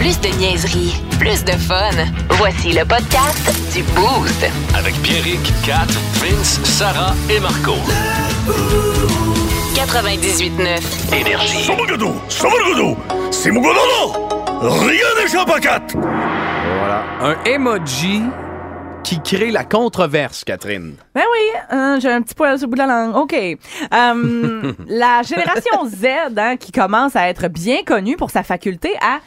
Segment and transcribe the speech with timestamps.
[0.00, 1.90] Plus de niaiserie, plus de fun.
[2.30, 4.46] Voici le podcast du Boost.
[4.74, 7.74] Avec Pierrick, Kat, Vince, Sarah et Marco.
[9.74, 11.14] 98.9.
[11.14, 11.70] Énergie.
[13.30, 13.60] C'est mon
[14.62, 15.94] Rien n'échappe à quatre!
[15.98, 17.04] Voilà.
[17.20, 18.22] Un emoji
[19.04, 20.94] qui crée la controverse, Catherine.
[21.14, 23.16] Ben oui, hein, j'ai un petit poil sur le bout de la langue.
[23.16, 23.34] OK.
[23.34, 26.06] Euh, la génération Z,
[26.38, 29.20] hein, qui commence à être bien connue pour sa faculté à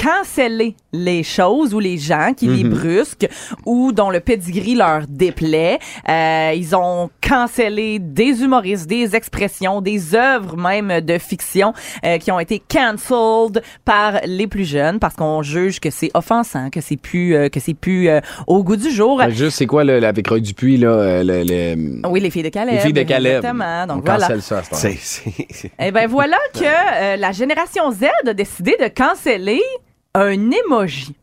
[0.00, 3.28] canceller les choses ou les gens qui les brusquent
[3.66, 5.78] ou dont le pedigree leur déplaît.
[6.08, 11.72] Euh, ils ont cancellé des humoristes, des expressions, des œuvres même de fiction
[12.04, 16.70] euh, qui ont été cancelled par les plus jeunes parce qu'on juge que c'est offensant,
[16.70, 19.20] que c'est plus euh, que c'est plus euh, au goût du jour.
[19.30, 22.48] Juste, c'est quoi le, avec Roy Dupuis, là, euh, le, le- Oui, les filles de
[22.50, 22.74] Caleb.
[22.74, 23.36] les filles de Caleb?
[23.44, 23.86] Exactement.
[23.86, 24.20] Donc On voilà.
[24.20, 24.76] cancelle ça à ce temps.
[24.76, 29.60] C'est, c'est- Eh ben voilà que euh, la génération Z a décidé de canceller
[30.20, 31.14] un emoji.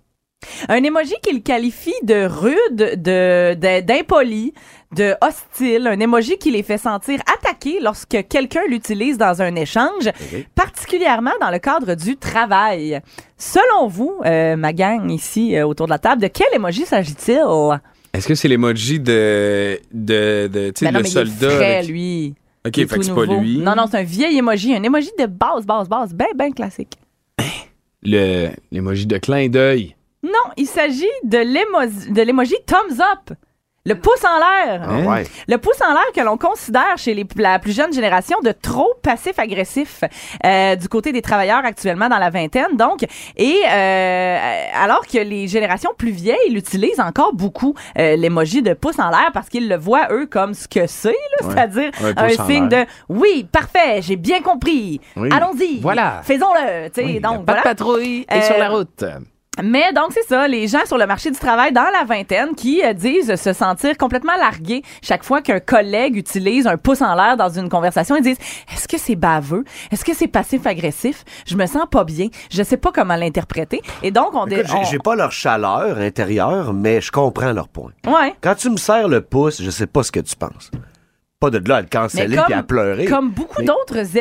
[0.70, 4.54] Un emoji qu'il qualifie de rude, de d'impoli,
[4.96, 10.10] de hostile, un emoji qui les fait sentir attaqués lorsque quelqu'un l'utilise dans un échange,
[10.54, 13.02] particulièrement dans le cadre du travail.
[13.38, 17.42] Selon vous, euh, ma gang ici euh, autour de la table, de quel emoji s'agit-il?
[18.14, 21.26] Est-ce que c'est l'emoji de, de, de tu sais, Ben non, le mais il est
[21.26, 21.50] soldat?
[21.56, 22.36] frais, avec- lui.
[22.68, 23.58] Ok, Il fait que c'est pas lui.
[23.60, 26.94] Non, non, c'est un vieil emoji, un emoji de base, base, base, ben, ben classique.
[28.06, 29.96] Le, l'emoji de clin d'œil.
[30.24, 33.36] Non, il s'agit de l'emoji, de l'emoji thumbs up.
[33.88, 34.82] Le pouce en l'air.
[34.90, 35.24] Ah ouais.
[35.48, 38.92] Le pouce en l'air que l'on considère chez les, la plus jeune génération de trop
[39.04, 40.04] passif-agressif
[40.44, 42.76] euh, du côté des travailleurs actuellement dans la vingtaine.
[42.78, 43.06] Donc,
[43.38, 44.38] et euh,
[44.76, 49.30] alors que les générations plus vieilles l'utilisent encore beaucoup, euh, l'emoji de pouce en l'air
[49.34, 51.54] parce qu'ils le voient eux comme ce que c'est, là, Ouais.
[51.54, 55.00] c'est-à-dire Un signe de oui, parfait, j'ai bien compris.
[55.16, 55.30] Oui.
[55.32, 55.80] Allons-y.
[55.82, 56.22] Voilà.
[56.24, 56.88] Faisons-le.
[56.90, 57.60] tu sais, Oui, donc pas voilà.
[57.60, 59.04] de patrouille et Euh, sur la route.
[59.64, 62.84] Mais donc c'est ça, les gens sur le marché du travail dans la vingtaine qui
[62.84, 67.38] euh, disent se sentir complètement largués chaque fois qu'un collègue utilise un pouce en l'air
[67.38, 68.38] dans une conversation, ils disent
[68.74, 69.64] est-ce que c'est baveux?
[69.92, 73.82] Est-ce que c'est passif agressif Je me sens pas bien, je sais pas comment l'interpréter.
[74.04, 77.70] Et donc on, Écoute, j'ai, on- j'ai pas leur chaleur intérieure, mais je comprends leur
[77.70, 77.92] point.
[78.08, 78.34] ouais.
[78.42, 80.70] Quand tu me serres le pouce, je sais pas ce que tu penses.
[81.46, 83.06] Pas de là à le canceller comme, puis à pleurer.
[83.06, 84.16] comme beaucoup Mais- d'autres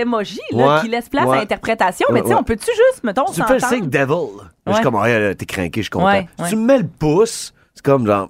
[0.53, 1.39] là, Ouais, qui laissent place ouais.
[1.39, 4.43] à interprétation, mais Ouais, tu on peut-tu juste, mettons, tu fais le signe devil.
[4.67, 6.27] Je suis comme, là, t'es craqué, je suis content.
[6.49, 8.29] Tu me mets le pouce, c'est comme genre,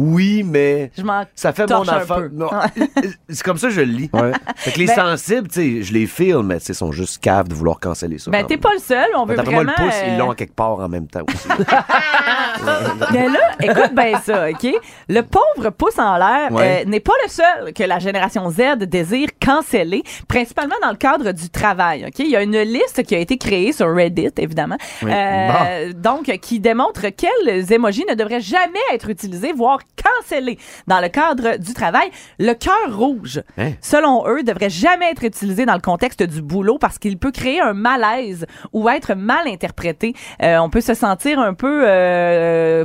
[0.00, 1.02] oui, mais Je
[1.34, 2.28] ça fait mon affaire.
[3.28, 4.10] c'est comme ça que je le lis.
[4.12, 4.30] Ouais.
[4.54, 7.18] Fait que les Ben- sensibles, tu sais, je les filme, mais tu sais, sont juste
[7.20, 8.30] caves de vouloir canceller ça.
[8.30, 9.72] Ben, t'es pas le seul, on veut D'après vraiment...
[9.76, 11.48] moi, le pouce, euh, ils l'ont quelque part en même temps aussi.
[13.12, 14.68] Mais là, écoute bien ça, OK?
[15.08, 16.82] Le pauvre pouce en l'air Ouais.
[16.86, 21.32] euh, n'est pas le seul que la génération Z désire canceller, principalement dans le cadre
[21.32, 22.20] du travail, OK?
[22.20, 26.60] Il y a une liste qui a été créée sur Reddit, évidemment, euh, donc qui
[26.60, 32.08] démontre quels emojis ne devraient jamais être utilisés, voire cancellés dans le cadre du travail.
[32.38, 33.72] Le cœur rouge, Hein?
[33.80, 37.60] selon eux, devrait jamais être utilisé dans le contexte du boulot parce qu'il peut créer
[37.60, 40.14] un malaise ou être mal interprété.
[40.42, 42.84] Euh, on peut se sentir un peu euh,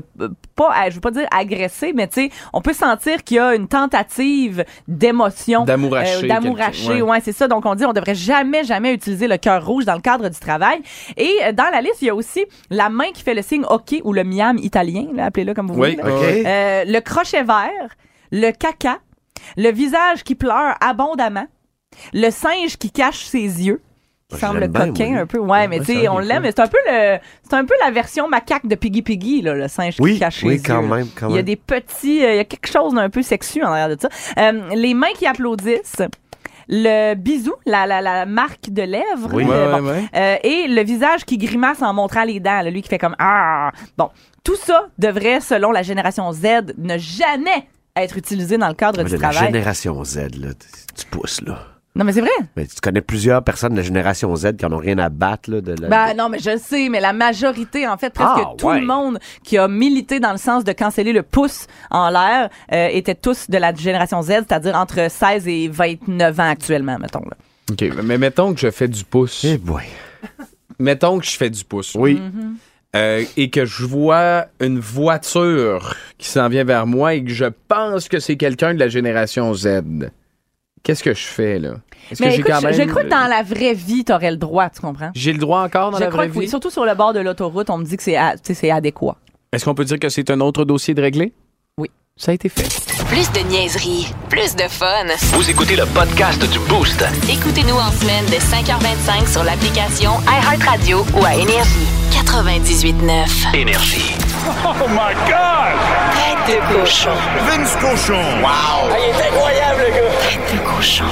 [0.56, 3.56] pas, je veux pas dire agressé, mais tu sais, on peut sentir qu'il y a
[3.56, 6.88] une tentative d'émotion, D'amouracher euh, d'amouracher.
[6.88, 7.20] quelqu'un, Ouais, ouais.
[7.24, 7.48] c'est ça.
[7.48, 10.40] Donc on dit on devrait jamais jamais utiliser le cœur rouge dans le cadre du
[10.40, 10.82] travail.
[11.18, 13.64] Et euh, dans la liste, il y a aussi la main qui fait le signe
[13.70, 16.44] OK ou le miam italien, appelez-le comme vous Oui, voulez.
[16.94, 17.90] Le crochet vert,
[18.32, 19.00] le caca,
[19.58, 21.48] le visage qui pleure abondamment,
[22.14, 23.82] le singe qui cache ses yeux.
[24.30, 25.38] Qui semble bien, coquin un peu.
[25.38, 28.28] Ouais, mais tu sais, on l'aime, c'est un peu le, c'est un peu la version
[28.28, 30.88] macaque de Piggy Piggy, là, le singe Oui, qui cache oui, ses quand yeux.
[30.88, 33.22] même, quand Il y a des petits, euh, il y a quelque chose d'un peu
[33.22, 34.10] sexu en arrière de ça.
[34.40, 36.02] Euh, les mains qui applaudissent.
[36.70, 39.30] Le bisou, la, la, la marque de lèvres.
[39.34, 39.46] Oui.
[39.48, 39.86] euh, Ouais, bon.
[39.88, 40.06] ouais, ouais.
[40.16, 43.16] Euh, et le visage qui grimace en montrant les dents, là, lui qui fait comme
[43.20, 43.70] ah.
[43.98, 44.10] Bon,
[44.44, 49.10] tout ça devrait, selon la génération Z, ne jamais être utilisé dans le cadre Mais
[49.10, 49.48] du de la travail.
[49.52, 50.50] génération Z, là,
[50.96, 51.68] tu pousses, là.
[51.96, 52.32] Non, mais c'est vrai.
[52.56, 55.52] Mais tu connais plusieurs personnes de la génération Z qui en ont rien à battre,
[55.52, 55.88] là, de la...
[55.90, 58.80] Ben non, mais je sais, mais la majorité, en fait, presque Ah, tout ouais.
[58.80, 62.88] le monde qui a milité dans le sens de canceller le pouce en l'air euh,
[62.92, 67.20] étaient tous de la génération Z, c'est-à-dire entre 16 et 29 ans actuellement, mettons.
[67.30, 67.38] Là.
[67.72, 69.44] OK, mais mettons que je fais du pouce.
[69.46, 69.84] Eh boy.
[70.80, 71.94] Mettons que je fais du pouce.
[71.96, 72.16] Oui.
[72.16, 72.54] Mm-hmm.
[72.96, 77.46] Euh, et que je vois une voiture qui s'en vient vers moi et que je
[77.68, 79.82] pense que c'est quelqu'un de la génération Z,
[80.84, 81.76] qu'est-ce que je fais là?
[82.12, 84.04] Est-ce Mais que j'ai écoute, quand je- même- je crois que dans la vraie vie,
[84.04, 85.12] t'aurais le droit, tu comprends?
[85.16, 86.46] J'ai le droit encore dans je la crois vraie que oui.
[86.46, 86.50] vie?
[86.50, 89.16] Surtout sur le bord de l'autoroute, on me dit que c'est adéquat.
[89.54, 91.32] Est-ce qu'on peut dire que c'est un autre dossier de régler?
[92.16, 92.70] Ça a été fait.
[93.10, 95.06] Plus de niaiserie, plus de fun.
[95.34, 97.04] Vous écoutez le podcast du Boost.
[97.28, 101.88] Écoutez-nous en semaine de 5h25 sur l'application iHeartRadio ou à Énergie.
[102.12, 103.56] 98.9.
[103.56, 104.14] Énergie.
[106.14, 107.10] Tête de cochon.
[107.48, 108.22] Vince Cochon.
[108.42, 108.46] Wow!
[108.46, 110.12] Ah, il est incroyable, le gars!
[110.22, 111.06] Tête de cochon.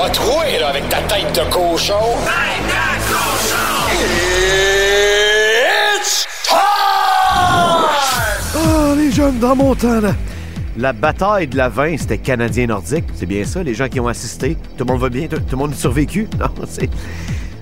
[0.00, 1.94] A troué, là, avec ta tête de cochon.
[2.24, 3.90] Tête de cochon!
[5.96, 6.58] It's time!
[8.56, 10.12] Oh, les jeunes dans mon temps, là.
[10.76, 13.04] La bataille de la vin, c'était canadien-nordique.
[13.14, 14.56] C'est bien ça, les gens qui ont assisté.
[14.76, 15.28] Tout le monde va bien?
[15.28, 16.28] Tout, le monde a survécu?
[16.38, 16.90] Non, c'est...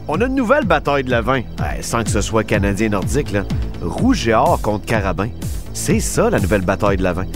[0.08, 1.40] On a une nouvelle bataille de la vin.
[1.60, 3.44] Ouais, sans que ce soit canadien-nordique, là.
[3.82, 5.28] Rouge et or contre Carabin.
[5.74, 7.26] C'est ça, la nouvelle bataille de la vin.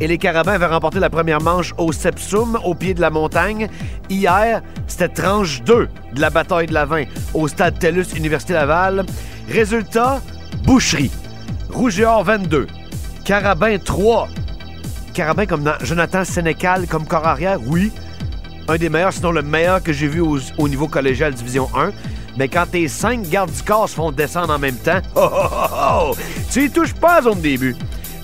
[0.00, 3.68] Et les Carabins avaient remporté la première manche au Sepsum, au pied de la montagne.
[4.08, 9.04] Hier, c'était tranche 2 de la bataille de la vin au stade TELUS Université Laval.
[9.50, 10.20] Résultat,
[10.64, 11.10] boucherie.
[11.70, 12.66] Rouge et or 22.
[13.24, 14.28] Carabin 3.
[15.16, 17.90] Carabin comme Jonathan Sénécal comme corps arrière, oui.
[18.68, 21.90] Un des meilleurs, sinon le meilleur que j'ai vu au, au niveau collégial Division 1.
[22.36, 25.48] Mais quand tes cinq gardes du corps se font descendre en même temps, oh, oh,
[25.50, 26.16] oh, oh,
[26.52, 27.74] tu y touches pas à zone début.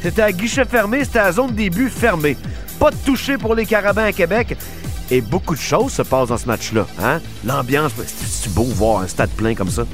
[0.03, 2.37] C'était à guichet fermé, c'était à zone début fermée.
[2.79, 4.55] Pas de toucher pour les Carabins à Québec.
[5.11, 6.87] Et beaucoup de choses se passent dans ce match-là.
[7.03, 7.23] Hein?
[7.47, 9.85] L'ambiance, c'est beau voir un stade plein comme ça?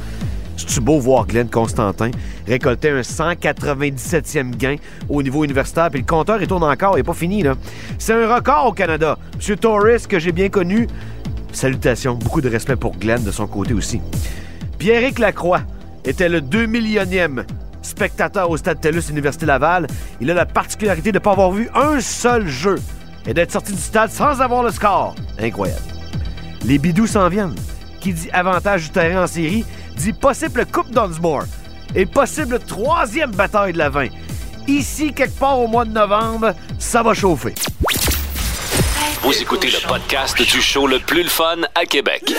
[0.67, 2.11] C'est beau voir Glenn Constantin
[2.47, 4.77] récolter un 197e gain
[5.09, 7.55] au niveau universitaire, puis le compteur, il tourne encore, il n'est pas fini, là.
[7.99, 9.19] C'est un record au Canada.
[9.37, 10.89] Monsieur Torres, que j'ai bien connu,
[11.53, 14.01] salutations, beaucoup de respect pour Glenn de son côté aussi.
[14.79, 15.63] Pierrick Lacroix
[16.05, 17.45] était le 2 millionième
[17.83, 19.87] spectateur au Stade TELUS Université Laval.
[20.21, 22.77] Il a la particularité de ne pas avoir vu un seul jeu
[23.27, 25.15] et d'être sorti du stade sans avoir le score.
[25.39, 25.83] Incroyable.
[26.65, 27.55] Les bidous s'en viennent.
[28.01, 29.65] Qui dit avantage du terrain en série
[29.99, 31.45] dit possible Coupe Dunsmore
[31.95, 34.09] et possible troisième bataille de la 20.
[34.69, 37.55] Ici, quelque part au mois de novembre, ça va chauffer.
[39.23, 42.33] Vous écoutez le podcast du show le plus le fun à Québec.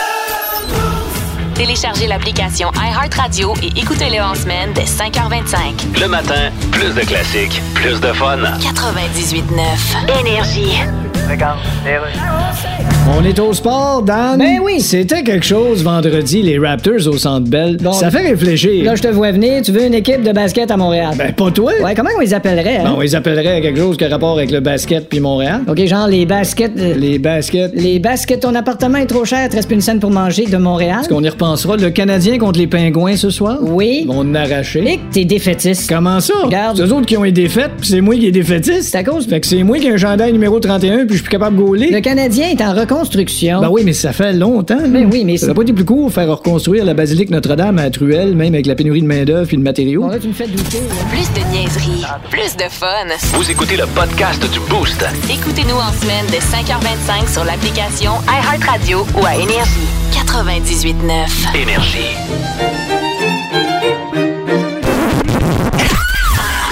[1.53, 5.99] Téléchargez l'application iHeartRadio et écoutez-le en semaine dès 5h25.
[5.99, 8.37] Le matin, plus de classiques, plus de fun.
[8.37, 10.19] 98.9.
[10.21, 10.79] Énergie.
[13.17, 14.37] On est au sport, Dan.
[14.39, 14.79] Ben oui.
[14.79, 17.77] C'était quelque chose vendredi, les Raptors au Centre Bell.
[17.81, 17.91] Bon.
[17.91, 18.83] Ça fait réfléchir.
[18.83, 19.61] Là, je te vois venir.
[19.61, 21.13] Tu veux une équipe de basket à Montréal?
[21.17, 21.71] Ben, pas toi.
[21.83, 22.83] Ouais, comment on les appellerait, hein?
[22.85, 25.61] Bon, on les appellerait quelque chose qui a rapport avec le basket puis Montréal.
[25.67, 26.71] OK, genre les baskets.
[26.77, 27.71] euh, Les baskets.
[27.75, 30.57] Les baskets, ton appartement est trop cher, te reste plus une scène pour manger de
[30.57, 30.99] Montréal?
[31.01, 31.77] Est-ce qu'on y repensera?
[31.77, 33.57] Le Canadien contre les Pingouins ce soir?
[33.61, 34.05] Oui.
[34.09, 34.83] On a arraché.
[34.87, 35.89] Et que t'es défaitiste.
[35.89, 36.33] Comment ça?
[36.43, 36.77] Regarde.
[36.77, 38.83] C'est eux autres qui ont été défaites, puis c'est moi qui ai défaitiste.
[38.91, 39.27] C'est à cause.
[39.27, 41.57] Fait que c'est moi qui ai un chandail numéro 31, puis je suis plus capable
[41.57, 41.89] de gauler.
[41.91, 43.61] Le Canadien est en reconstruction.
[43.61, 44.77] Ben oui, mais ça fait longtemps.
[44.87, 47.89] Ben oui, mais Ça n'a pas été plus court faire reconstruire la basilique Notre-Dame à
[47.89, 50.01] Truelle, même avec la pénurie de main-d'œuvre et de matériaux.
[50.01, 50.77] Bon, là, tu me fais douter.
[50.79, 50.95] là.
[51.11, 52.87] Plus de niaiserie, plus de fun.
[53.37, 55.05] Vous écoutez le podcast du Boost.
[55.31, 59.87] Écoutez-nous en semaine de 5h25 sur l'application iHeartRadio ou à Énergie.
[60.11, 61.61] 98.9.
[61.61, 61.99] Énergie.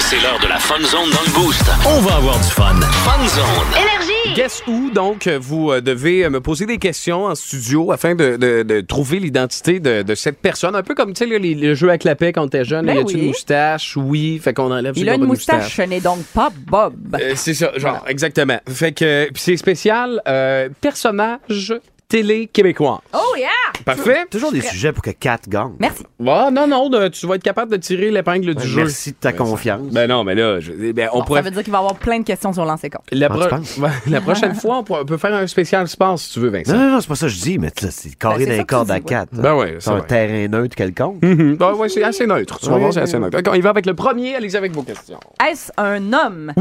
[0.00, 1.62] C'est l'heure de la Fun Zone dans le Boost.
[1.86, 2.74] On va avoir du fun.
[2.80, 3.97] Fun Zone.
[4.38, 8.36] Guess où, donc, vous euh, devez euh, me poser des questions en studio afin de,
[8.36, 10.76] de- de trouver l'identité de, de cette personne?
[10.76, 12.86] Un peu comme, tu sais, les, les jeux à clapet quand t'es jeune.
[12.86, 13.20] Ben y a-tu oui.
[13.22, 13.96] une moustache?
[13.96, 14.38] Oui.
[14.40, 17.16] Fait qu'on enlève Il a une moustache, ce n'est donc pas Bob.
[17.20, 18.60] Euh, c'est ça, genre, exactement.
[18.68, 21.74] Fait que c'est spécial, euh, personnage
[22.08, 23.02] télé québécois.
[23.12, 23.48] Oh yeah!
[23.84, 24.24] Parfait.
[24.30, 25.72] Toujours des sujets pour que Kat gagne.
[25.78, 26.04] Merci.
[26.26, 28.80] Ah, non, non, de- tu vas être capable de tirer l'épingle du jeu.
[28.80, 29.92] Merci de ta confiance.
[29.92, 31.40] Ben non, mais là, je- ben, on Bon, pourrait.
[31.42, 33.04] Ça veut dire qu'il va y avoir plein de questions sur lancer compte.
[33.12, 33.76] La, Ah, tu pro- penses?
[33.78, 36.48] Ouais, la prochaine fois, on, pourra- on peut faire un spécial sport si tu veux,
[36.48, 36.72] Vincent.
[36.72, 38.50] Non, non, non, c'est pas ça que je dis, mais là, c'est carré Ben, c'est
[38.50, 39.34] d'un ça que corps tu dis, à quatre.
[39.34, 40.06] Ben ouais, c'est C'est un vrai.
[40.06, 41.20] terrain neutre quelconque.
[41.20, 42.58] Ben ouais, c'est assez neutre.
[42.58, 43.30] Tu vas Ouais, voir, c'est ouais, assez neutre.
[43.36, 44.34] D'accord, il va avec le premier.
[44.34, 45.20] Allez-y avec vos questions.
[45.46, 46.52] Est-ce un homme?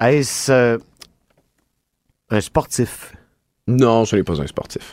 [0.00, 0.78] Est-ce euh,
[2.30, 3.12] un sportif?
[3.70, 4.92] Non, ce n'est pas un sportif.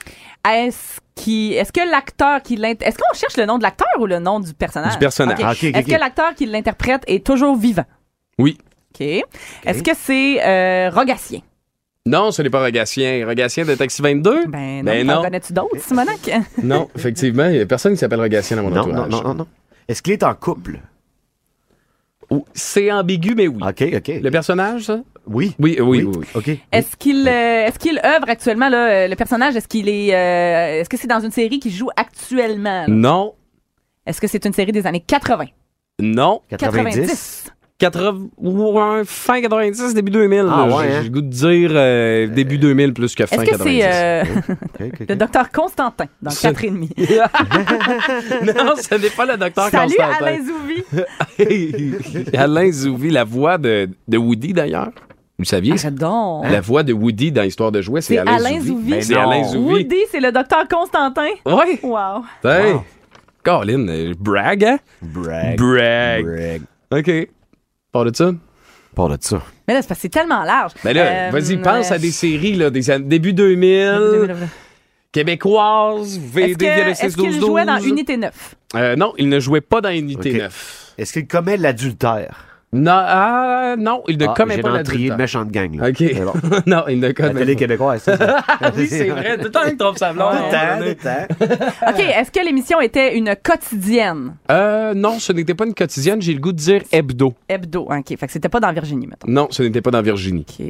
[0.50, 4.05] Est-ce qui, est-ce que l'acteur qui l'int- est-ce qu'on cherche le nom de l'acteur ou
[4.05, 4.93] le nom du personnage?
[4.93, 5.39] Du personnage.
[5.43, 7.86] Ah, Est-ce que l'acteur qui l'interprète est toujours vivant?
[8.38, 8.57] Oui.
[8.93, 9.01] OK.
[9.65, 11.39] Est-ce que c'est euh, Rogatien?
[12.05, 13.25] Non, ce n'est pas Rogatien.
[13.27, 14.46] Rogatien de Taxi 22?
[14.48, 14.84] Ben non.
[14.84, 15.22] Ben non.
[15.24, 16.29] connais-tu d'autres, Simonac?
[16.63, 19.10] Non, effectivement, il n'y a personne qui s'appelle Rogatien dans mon Non, entourage.
[19.10, 19.48] non, non, non, non.
[19.89, 20.79] Est-ce qu'il est en couple?
[22.53, 23.62] C'est ambigu, mais oui.
[23.62, 24.07] OK, OK.
[24.22, 25.00] Le personnage, ça?
[25.27, 25.55] Oui.
[25.60, 26.17] Oui, oui, oui.
[26.17, 26.25] oui.
[26.36, 26.50] OK.
[26.72, 29.55] Est-ce qu'il euh, est-ce qu'il œuvre actuellement là, euh, le personnage?
[29.55, 32.88] Est-ce qu'il est euh, est-ce que c'est dans une série qui joue actuellement là?
[32.88, 33.34] Non.
[34.05, 35.46] Est-ce que c'est une série des années 80
[36.00, 36.41] Non.
[36.50, 37.51] 90.
[37.79, 40.46] 80, ouais, fin 90, début 2000.
[40.50, 41.01] Ah, ouais, J'ai hein?
[41.03, 43.79] le goût de dire euh, début 2000 plus que fin Est-ce que 90.
[43.79, 44.24] c'est euh,
[45.10, 46.89] le docteur Constantin dans C'est- 4 et demi?
[46.98, 50.25] non, ce n'est pas le docteur Salut Constantin.
[50.25, 50.84] Alain Zouvi.
[52.36, 54.89] Alain Zouvi, la voix de, de Woody d'ailleurs.
[55.38, 55.89] Vous saviez ça?
[55.89, 56.46] Arrête donc.
[56.50, 58.67] La voix de Woody dans Histoire de jouets, c'est Alain, Alain Zouvi.
[58.69, 58.89] Zouvi.
[58.91, 59.29] Ben, c'est non.
[59.29, 59.72] Alain Zouvi.
[59.74, 61.29] Woody, c'est le docteur Constantin?
[61.46, 61.79] Ouais.
[61.84, 62.24] Wow.
[62.43, 62.74] Hey.
[62.74, 62.84] Wow.
[63.43, 64.79] Colin, euh, brag, hein?
[65.00, 65.57] Brag.
[65.57, 66.25] Brag.
[66.25, 66.62] Brag.
[66.91, 67.27] OK.
[68.03, 68.31] Pas de ça?
[68.95, 69.41] Pas de ça.
[69.67, 70.71] Mais là, c'est parce que c'est tellement large.
[70.83, 74.35] Ben là, Euh, vas-y, pense euh, à des séries, là, des années- début 2000,
[75.11, 78.55] québécoises, Est-ce VD, que- est-ce qu'il jouait dans Unité 9?
[78.75, 80.37] Euh, non, il ne jouait pas dans Unité Ok.
[80.41, 80.93] 9.
[80.97, 82.46] Est-ce qu'il commet l'adultère?
[82.74, 85.15] Non, ah, non, il ne Ah, commet j'ai pas l'adultère.
[85.15, 85.74] de méchante gang.
[85.79, 85.88] là.
[85.88, 86.03] OK.
[86.21, 86.59] Bon.
[86.67, 87.59] non, il ne La commet télé pas.
[87.59, 88.38] québécoise, c'est ça.
[88.59, 89.38] Ah oui, c'est vrai.
[89.38, 90.33] Tout le temps, il trompe sa blonde.
[90.33, 91.67] Tout le temps, tout le temps.
[91.89, 94.36] OK, est-ce que l'émission était une quotidienne?
[94.51, 96.21] Euh, non, ce n'était pas une quotidienne.
[96.21, 97.33] J'ai le goût de dire hebdo.
[97.47, 97.83] Hebdo.
[97.89, 99.31] OK, fait que c'était pas dans Virginie, mettons.
[99.31, 100.45] Non, ce n'était pas dans Virginie.
[100.47, 100.65] OK.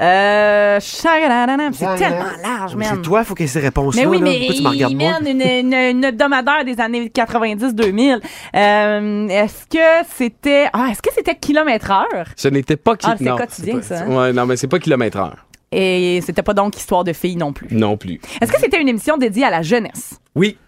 [0.00, 2.94] Euh, c'est tellement large, Mais man.
[2.96, 4.02] C'est toi, faut qu'il y ait ces réponses-là.
[4.02, 4.24] Mais oui, là.
[4.24, 5.10] mais Pourquoi tu me regardes moi?
[5.20, 8.20] man, une, une, une hebdomadaire des années 90-2000.
[8.56, 10.66] Euh, est-ce que c'était...
[10.72, 12.26] Ah, est-ce que c'était kilomètre heure?
[12.36, 13.06] Ce n'était pas qui...
[13.08, 14.06] Ah, c'est non, quotidien, pas- ça, hein?
[14.08, 15.46] Ouais, non, mais c'est pas kilomètre heure.
[15.70, 17.68] Et c'était pas donc histoire de filles non plus.
[17.70, 18.20] Non plus.
[18.40, 20.20] Est-ce que c'était une émission dédiée à la jeunesse?
[20.34, 20.58] Oui,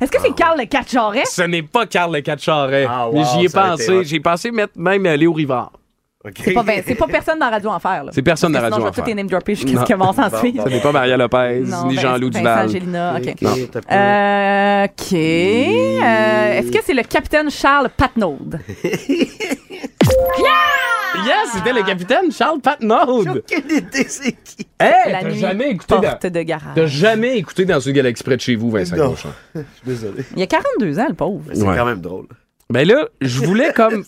[0.00, 1.24] Est-ce que c'est Carl Le Catcharet?
[1.26, 2.86] ce n'est pas Carl Le Catcharet.
[2.88, 4.04] Ah, wow, mais j'y ai pensé.
[4.04, 5.72] J'ai pensé mettre même Léo Rivard.
[6.26, 6.32] OK.
[6.42, 8.04] C'est pas, ben- c'est pas personne dans Radio Enfer.
[8.04, 8.10] là.
[8.14, 9.14] C'est personne Parce dans Radio sinon, je vais Enfer.
[9.14, 10.12] les name dropper jusqu'à Non.
[10.12, 10.62] ce s'en suive.
[10.64, 12.66] Ce n'est pas Maria Lopez, Non, ni Vin- Jean-Loup Duval.
[12.66, 13.34] Angelina, OK.
[13.92, 15.12] Euh, OK.
[15.12, 18.38] Euh, Est-ce que c'est le capitaine Charles Patnaud?
[20.36, 23.20] Yes, c'était le capitaine Charles Patnaud.
[23.22, 24.66] Aucune idée, c'est qui?
[24.80, 26.00] Hey, La t'as nuit jamais écouté dans...
[26.00, 26.74] porte de garage.
[26.74, 29.10] T'as jamais écouté dans une galaxie près de chez vous, Vincent Non.
[29.10, 29.28] Gauchon.
[29.54, 30.24] Je suis désolé.
[30.32, 31.44] Il y a 42 ans, le pauvre.
[31.52, 31.76] C'est Ouais.
[31.76, 32.26] quand même drôle.
[32.70, 34.04] Ben là, je voulais comme.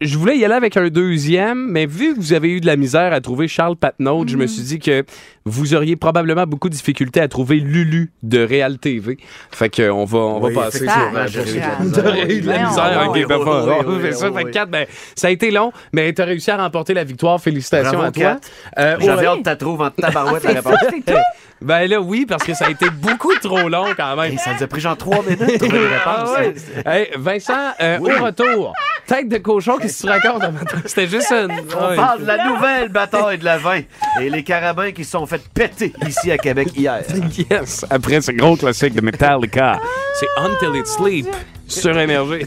[0.00, 2.76] Je voulais y aller avec un deuxième, mais vu que vous avez eu de la
[2.76, 5.04] misère à trouver Charles Patnaud, je me suis dit que
[5.44, 9.16] vous auriez probablement beaucoup de difficultés à trouver Lulu de Real TV.
[9.50, 11.44] Fait qu'on va, on Oui, va passer effectivement, sur.
[11.44, 12.74] de la misère.
[12.76, 13.38] La ok, ben,
[13.86, 14.32] on fait ça.
[14.32, 17.40] Fait que ben, ça a été long, mais t'as réussi à remporter la victoire.
[17.40, 18.36] Félicitations Bravo, à toi.
[18.78, 21.16] Euh, J'avais hâte de te trouver en tabarouette la C'est ça, réponse.
[21.60, 24.32] Ben là, oui, parce que ça a été beaucoup trop long quand même.
[24.32, 26.36] Hey, ça nous a pris genre trois minutes de trouver une Ah réponse.
[26.38, 26.54] ouais.
[26.84, 28.72] Hey, Vincent, euh, au retour,
[29.06, 30.42] tête de cochon, qu'est-ce que tu racontes?
[30.86, 31.52] C'était juste une...
[31.52, 31.94] On ouais.
[31.96, 33.80] parle de la nouvelle bataille de la vin
[34.20, 37.02] et les carabins qui se sont fait péter ici à Québec hier.
[37.50, 39.80] Yes, après ce gros classique de Metallica,
[40.18, 41.26] c'est Until It Sleep
[41.66, 42.44] sur Énergie.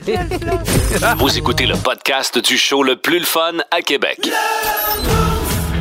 [1.18, 4.20] Vous écoutez le podcast du show le plus le fun à Québec.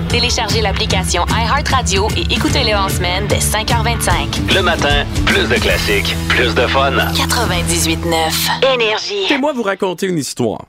[0.08, 4.54] Téléchargez l'application iHeartRadio et écoutez-le en semaine dès 5h25.
[4.54, 6.92] Le matin, plus de classiques, plus de fun.
[6.92, 9.22] 98.9 Énergie.
[9.22, 10.66] Laissez-moi vous raconter une histoire.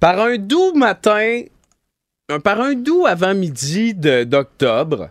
[0.00, 1.42] Par un doux matin,
[2.30, 5.10] euh, par un doux avant-midi de- d'octobre,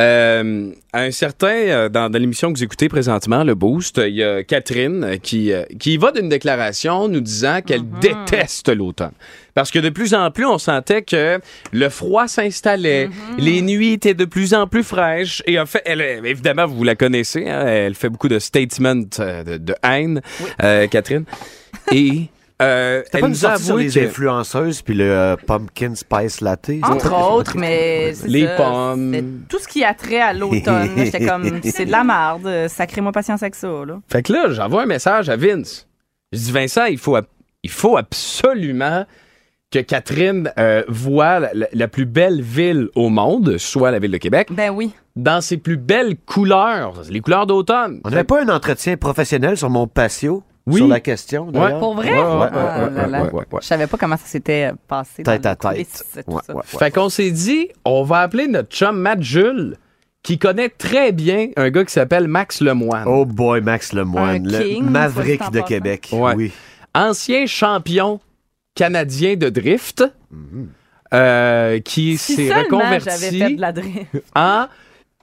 [0.00, 4.14] euh, à un certain, euh, dans, dans l'émission que vous écoutez présentement, le Boost, il
[4.14, 9.12] y a Catherine euh, qui, qui va d'une déclaration nous disant qu'elle déteste l'automne.
[9.54, 11.38] Parce que de plus en plus, on sentait que
[11.72, 16.00] le froid s'installait, les nuits étaient de plus en plus fraîches, et en fait, elle,
[16.00, 20.22] évidemment, vous la connaissez, hein, elle fait beaucoup de statements de, de haine,
[20.62, 21.24] euh, Catherine.
[21.92, 22.28] Et
[22.60, 25.36] euh, T'as elle pas une nous a sortie sur les que- influenceuses puis le euh,
[25.36, 26.70] pumpkin spice latte?
[26.82, 29.16] Entre autres, mais Les ça, pommes.
[29.48, 33.42] Tout ce qui a trait à l'automne, j'étais comme, c'est de la merde, sacrez-moi patience
[33.42, 34.00] avec ça, là.
[34.08, 35.86] Fait que là, j'envoie un message à Vince.
[36.32, 37.16] Je dis, Vincent, il faut,
[37.62, 39.04] il faut absolument
[39.72, 44.10] que Catherine euh, voit la, la- la plus belle ville au monde, soit la ville
[44.10, 44.92] de Québec, Ben oui.
[45.14, 48.00] dans ses plus belles couleurs, les couleurs d'automne.
[48.04, 50.42] On n'avait pas un entretien professionnel sur mon patio?
[50.70, 50.78] Oui.
[50.78, 51.78] sur la question, d'ailleurs?
[51.78, 52.10] Pour vrai?
[52.12, 53.58] Ouais, ouais, ouais, ouais, ouais, ouais, ouais.
[53.60, 55.22] Je savais pas comment ça s'était passé.
[55.22, 56.04] Tête dans à tête.
[56.26, 56.62] Ouais, ouais, ouais.
[56.64, 59.76] Fait qu'on s'est dit, on va appeler notre chum Matt Jules,
[60.22, 63.04] qui connaît très bien un gars qui s'appelle Max Lemoine.
[63.06, 65.66] Oh boy, Max Lemoine, Un le king, maverick de passant.
[65.66, 66.08] Québec.
[66.12, 66.34] Ouais.
[66.36, 66.52] Oui.
[66.94, 68.20] ancien champion
[68.74, 70.04] canadien de drift,
[71.12, 74.22] euh, qui Si s'est fait reconverti de la drift.
[74.36, 74.66] en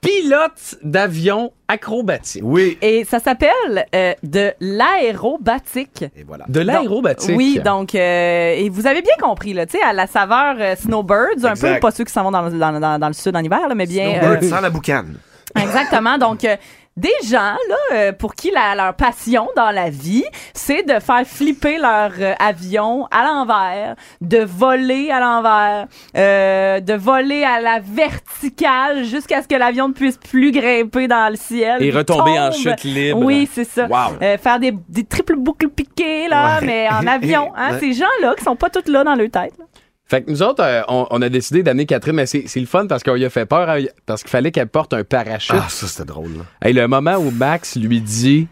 [0.00, 2.42] pilote d'avion acrobatique.
[2.44, 2.78] Oui.
[2.82, 6.04] Et ça s'appelle euh, de l'aérobatique.
[6.16, 6.44] Et voilà.
[6.48, 7.36] De l'aérobatique.
[7.36, 10.76] Oui, donc, euh, et vous avez bien compris, là, tu sais, à la saveur euh,
[10.76, 11.74] Snowbirds, un Exact.
[11.74, 13.68] peu, pas ceux qui s'en vont dans, le- dans, dans- dans le sud en hiver,
[13.68, 14.18] là, mais bien.
[14.20, 15.16] Snowbird euh, sans la boucane.
[15.60, 16.16] exactement.
[16.18, 16.56] Donc, euh,
[16.98, 21.22] des gens là euh, pour qui la- leur passion dans la vie, c'est de faire
[21.26, 25.86] flipper leur euh, avion à l'envers, de voler à l'envers,
[26.16, 31.28] euh, de voler à la verticale jusqu'à ce que l'avion ne puisse plus grimper dans
[31.30, 31.82] le ciel.
[31.82, 33.20] Et retomber en chute libre.
[33.24, 33.86] Oui, c'est ça.
[33.86, 34.16] Wow.
[34.22, 36.66] Euh, faire des, des triples boucles piquées là, Ouais.
[36.66, 37.52] mais en avion.
[37.56, 37.78] Hein, Ouais.
[37.80, 39.52] Ces gens-là qui sont pas tous là dans leur tête.
[39.58, 39.64] là.
[40.10, 42.86] Fait que nous autres, euh, on, on a décidé d'amener Catherine, mais c'est le fun
[42.86, 45.54] parce qu'on lui a fait peur, hein, parce qu'il fallait qu'elle porte un parachute.
[45.58, 46.30] Ah, ça, c'était drôle.
[46.38, 46.44] là.
[46.62, 48.48] Hey, le moment où Max lui dit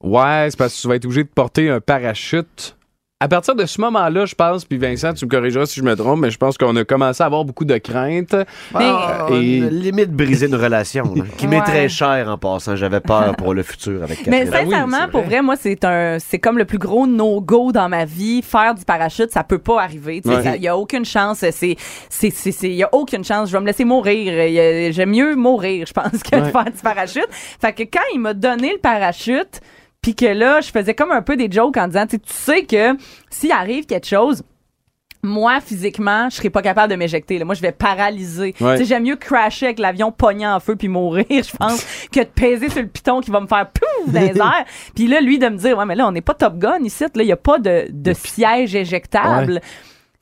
[0.00, 2.76] Ouais, c'est parce que tu vas être obligé de porter un parachute.
[3.24, 5.96] À partir de ce moment-là, je pense, puis Vincent, tu me corrigeras si je me
[5.96, 8.36] trompe, mais je pense qu'on a commencé à avoir beaucoup de craintes.
[8.74, 11.04] Ah, et- on a limite briser une relation
[11.38, 11.62] qui m'est Ouais.
[11.64, 12.76] très cher en passant.
[12.76, 14.50] J'avais peur pour le futur avec Mais Catherine.
[14.50, 15.40] Ben oui, sincèrement, pour vrai.
[15.40, 18.42] moi, c'est un, c'est comme le plus gros no-go dans ma vie.
[18.42, 20.20] Faire du parachute, ça peut pas arriver.
[20.22, 20.58] Il Ouais.
[20.58, 21.38] y a aucune chance.
[21.38, 21.50] C'est,
[22.10, 23.48] c'est, c'est, c'est- y a aucune chance.
[23.48, 24.34] Je vais me laisser mourir.
[24.34, 26.50] A- J'aime mieux mourir, je pense, que de Ouais.
[26.52, 27.28] faire du parachute.
[27.30, 29.62] Fait que quand il m'a donné le parachute,
[30.04, 32.32] puis que là, je faisais comme un peu des jokes en disant, tu sais, tu
[32.34, 32.98] sais que
[33.30, 34.42] s'il arrive quelque chose,
[35.22, 37.38] moi, physiquement, je serais pas capable de m'éjecter.
[37.38, 37.46] là.
[37.46, 38.54] Moi, je vais paralyser.
[38.60, 38.72] Ouais.
[38.74, 41.82] Tu sais, J'aime mieux crasher avec l'avion pognant en feu puis mourir, je pense,
[42.12, 44.66] que de peser sur le piton qui va me faire pouf dans les airs.
[44.94, 47.04] Puis là, lui, de me dire, ouais, mais là, on n'est pas Top Gun ici.
[47.04, 49.62] Là, il n'y a pas de, de siège éjectable.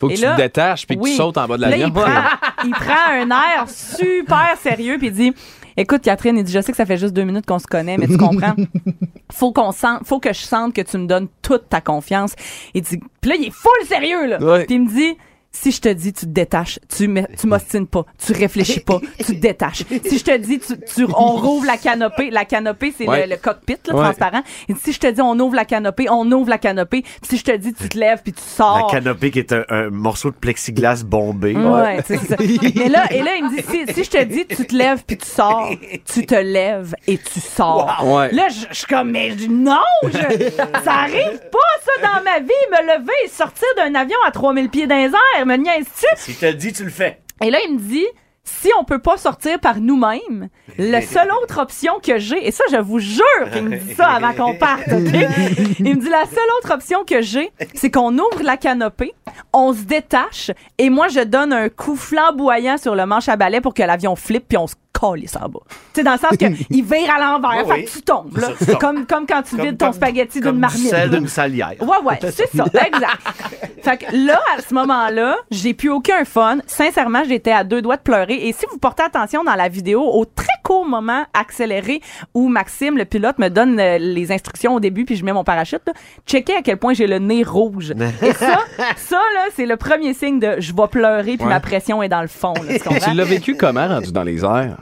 [0.00, 1.10] Faut que Et tu là- te détaches puis que Oui.
[1.10, 1.88] tu sautes en bas de Là, l'avion.
[1.88, 2.22] il prend,
[2.64, 5.32] il prend un air super sérieux puis il dit
[5.76, 7.98] Écoute, Catherine, il dit Je sais que ça fait juste deux minutes qu'on se connaît,
[7.98, 8.54] mais tu comprends
[9.32, 12.34] Faut qu'on sente, faut que je sente que tu me donnes toute ta confiance.
[12.74, 14.42] Il dit Puis là, il est full sérieux, là.
[14.42, 14.64] Ouais.
[14.66, 15.16] Puis il me dit
[15.52, 18.98] si je te dis, tu te détaches, tu me- tu m'ostines pas, tu réfléchis pas,
[19.18, 19.84] tu te détaches.
[20.06, 23.26] Si je te dis, tu, tu- on rouvre la canopée, la canopée, c'est Ouais.
[23.26, 24.02] le, le cockpit, là, Ouais.
[24.04, 24.42] transparent.
[24.68, 27.04] Dit, si je te dis, on ouvre la canopée, on ouvre la canopée.
[27.22, 28.90] Si je te dis, tu te lèves puis tu La sors.
[28.90, 31.54] canopée qui est un, un morceau de plexiglas bombé.
[31.54, 32.36] Ouais, c'est ça.
[32.38, 35.04] Mais là, et là, il me dit, si, si je te dis, tu te lèves
[35.06, 35.70] puis tu sors,
[36.12, 38.00] tu te lèves et tu sors.
[38.04, 38.32] Ouais.
[38.32, 40.10] Là, je je suis comme, mais je- non, je-
[40.84, 44.68] ça arrive pas, ça, dans ma vie, me lever et sortir d'un avion à 3000
[44.70, 45.06] pieds dans les
[45.36, 46.06] airs, me niaises-tu?
[46.16, 47.20] Si te le dis, tu le fais.
[47.42, 48.06] Et là, il me dit,
[48.44, 52.64] si on peut pas sortir par nous-mêmes, la seule autre option que j'ai, et ça,
[52.70, 55.12] je vous jure qu'il me dit ça avant qu'on parte, OK?
[55.78, 59.14] Il me dit, la seule autre option que j'ai, c'est qu'on ouvre la canopée,
[59.52, 63.60] on se détache, et moi, je donne un coup flamboyant sur le manche à balai
[63.60, 65.60] pour que l'avion flippe, puis on se calisse en bas.
[66.04, 68.48] Dans le sens que il vire à l'envers, Oui, fait que tu tombes, là.
[68.58, 68.80] C'est ça, tu tombes.
[68.80, 70.88] Comme, comme quand tu vides ton comme- spaghetti d'une marmite.
[70.90, 71.74] celle d'une salière.
[71.80, 73.18] Ouais, ouais, c'est ça, exact.
[73.82, 76.58] fait que là, à ce moment-là, j'ai plus aucun fun.
[76.66, 78.34] Sincèrement, j'étais à deux doigts de pleurer.
[78.48, 82.00] Et si vous portez attention dans la vidéo, au très court moment accéléré
[82.34, 85.44] où Maxime, le pilote, me donne euh, les instructions au début, puis je mets mon
[85.44, 85.92] parachute, là,
[86.26, 87.92] checkez à quel point j'ai le nez rouge.
[88.22, 88.58] Et ça,
[88.96, 91.48] ça, là, c'est le premier signe de je vais pleurer, puis Ouais.
[91.52, 92.54] ma pression est dans le fond.
[92.54, 92.78] Là?
[92.78, 94.76] Tu l'as vécu comment rendu dans les airs?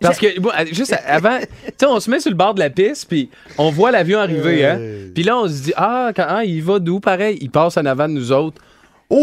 [0.00, 1.46] Parce que, bon, juste avant, tu
[1.78, 4.64] sais, on se met sur le bord de la piste, puis on voit l'avion arriver,
[4.66, 4.78] hein.
[5.14, 7.38] Puis là, on se dit, ah, quand, ah, il va d'où, pareil?
[7.40, 8.60] Il passe en avant de nous autres.
[9.10, 9.18] Ouais!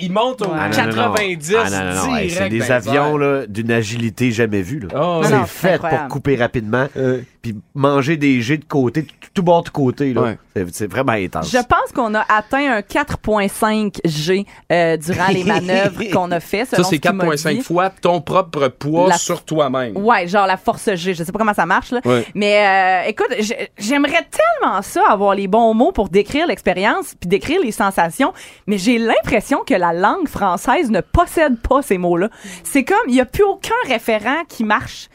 [0.00, 1.12] Il monte au Ah, non, non, non.
[1.12, 2.16] 90 Ah, non, non, non.
[2.16, 4.80] Hey, C'est direct des avions d'une agilité jamais vue.
[4.80, 4.88] là.
[4.98, 6.00] Oh, c'est fait incroyable.
[6.04, 7.20] pour couper rapidement, Euh.
[7.52, 10.12] Puis manger des jets de côté, tout, tout bord de côté.
[10.12, 10.22] là.
[10.22, 10.38] Ouais.
[10.54, 11.50] C'est- C'est vraiment intense.
[11.50, 16.64] Je pense qu'on a atteint un 4.5 G euh, durant les manœuvres qu'on a fait.
[16.64, 17.62] Ça, selon c'est ce qu'il m'a 4,5 dit.
[17.62, 19.96] fois ton propre poids La- sur toi-même.
[19.96, 21.14] Ouais, genre la force G.
[21.14, 22.00] Je sais pas comment ça marche, là.
[22.04, 22.24] Ouais.
[22.34, 27.28] Mais euh, écoute, j'ai- j'aimerais tellement ça, avoir les bons mots pour décrire l'expérience puis
[27.28, 28.32] décrire les sensations,
[28.66, 32.30] mais j'ai l'impression que la langue française ne possède pas ces mots-là.
[32.64, 35.08] C'est comme, il y a plus aucun référent qui marche.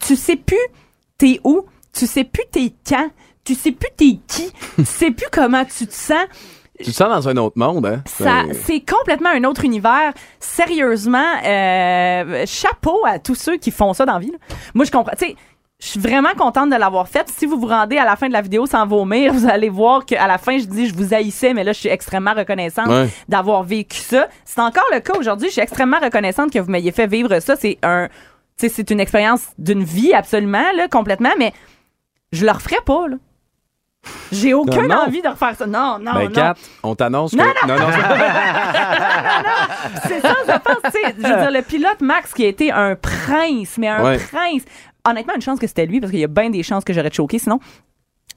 [0.00, 0.56] Tu sais plus
[1.18, 3.08] t'es où, tu sais plus t'es quand,
[3.44, 6.24] tu sais plus t'es qui, tu sais plus comment tu te sens.
[6.78, 8.02] Tu te sens dans un autre monde, hein?
[8.04, 10.12] Ça, c'est complètement un autre univers.
[10.40, 14.30] Sérieusement, euh, chapeau à tous ceux qui font ça dans la vie.
[14.30, 14.38] là.
[14.74, 15.12] Moi, je comprends.
[15.18, 15.36] Tu sais,
[15.80, 17.26] je suis vraiment contente de l'avoir fait.
[17.34, 20.04] Si vous vous rendez à la fin de la vidéo sans vomir, vous allez voir
[20.04, 23.08] qu'à la fin, je dis je vous haïssais, mais là, je suis extrêmement reconnaissante Ouais.
[23.28, 24.28] d'avoir vécu ça.
[24.44, 25.48] C'est encore le cas aujourd'hui.
[25.48, 27.56] Je suis extrêmement reconnaissante que vous m'ayez fait vivre ça.
[27.56, 28.08] C'est un,
[28.56, 31.52] sais, c'est une expérience d'une vie absolument, là, complètement, mais
[32.32, 33.16] je le referais pas, là.
[34.30, 34.98] J'ai aucune non.
[35.06, 35.66] envie de refaire ça.
[35.66, 36.30] Non, non, ben, non.
[36.30, 37.36] Kat, on t'annonce que.
[37.38, 37.86] Non, non, non,
[40.06, 42.70] C'est ça, je pense, tu sais, je veux dire, le pilote Max qui a été
[42.70, 44.18] un prince, mais un Ouais.
[44.18, 44.62] prince.
[45.08, 47.10] Honnêtement, une chance que c'était lui, parce qu'il y a bien des chances que j'aurais
[47.12, 47.58] choqué sinon.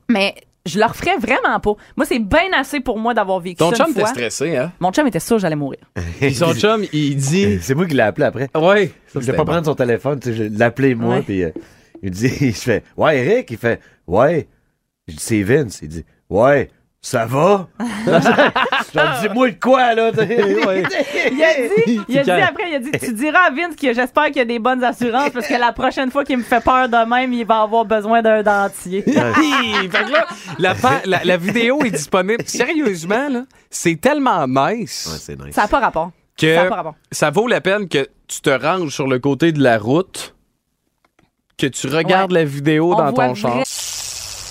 [0.08, 0.34] Mais
[0.70, 1.74] je le referais vraiment pas.
[1.98, 4.10] Moi, c'est bien assez pour moi d'avoir vécu Ton ça chum une était fois.
[4.10, 4.72] stressé, hein?
[4.80, 5.80] Mon chum était sûr que j'allais mourir.
[6.20, 7.60] Puis son chum, il dit.
[7.62, 8.50] C'est moi qui l'ai appelé après.
[8.56, 8.92] Ouais.
[9.14, 11.22] Je voulais pas prendre son téléphone, tu sais, je l'ai appelé moi, Ouais.
[11.24, 11.50] puis euh,
[12.04, 14.48] il dit, je fais, ouais, Eric, il fait, ouais.
[15.08, 15.80] Je dis, c'est Vince.
[15.82, 16.70] Il dit, ouais,
[17.02, 17.68] Ça va?
[18.94, 20.12] Genre, dis-moi de quoi, là?
[20.18, 21.54] Il a
[21.86, 24.38] dit, il a dit après, il a dit, tu diras à Vince que j'espère qu'il
[24.38, 27.10] y a des bonnes assurances parce que la prochaine fois qu'il me fait peur de
[27.10, 29.04] même, il va avoir besoin d'un dentier.
[29.08, 29.88] Hi!
[29.90, 30.26] fait que là,
[30.58, 32.44] la, la- la vidéo est disponible.
[32.46, 35.56] Sérieusement, là, c'est tellement nice Ouais, c'est nice.
[35.56, 36.12] Ça n'a pas rapport.
[36.38, 36.96] que Ça a pas rapport.
[37.12, 40.36] ça vaut la peine que tu te ranges sur le côté de la route,
[41.58, 43.64] que tu regardes la vidéo On dans ton char.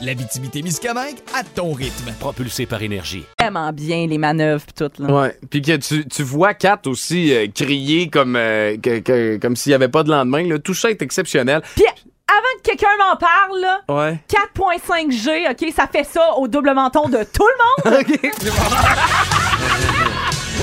[0.00, 2.12] L'Abitibi-Témiscamingue à ton rythme.
[2.20, 3.24] Propulsé par énergie.
[3.40, 4.90] Vraiment bien les manœuvres pis tout.
[5.02, 5.12] Là.
[5.12, 5.36] Ouais.
[5.50, 9.70] Puis que tu, tu vois Kat aussi euh, crier comme, euh, que- que- comme s'il
[9.70, 10.46] n'y avait pas de lendemain.
[10.46, 10.58] Là.
[10.58, 11.62] Tout ça est exceptionnel.
[11.74, 11.84] Puis
[12.28, 14.18] avant que quelqu'un m'en parle, là, Ouais.
[14.28, 17.46] 4.5G, OK, ça fait ça au double menton de tout
[17.84, 18.04] le monde.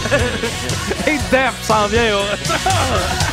[1.08, 2.02] Et Def s'en vient.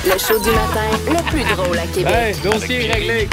[0.04, 2.12] Le show du matin, le plus drôle à Québec.
[2.14, 3.28] Hey, dossier réglé.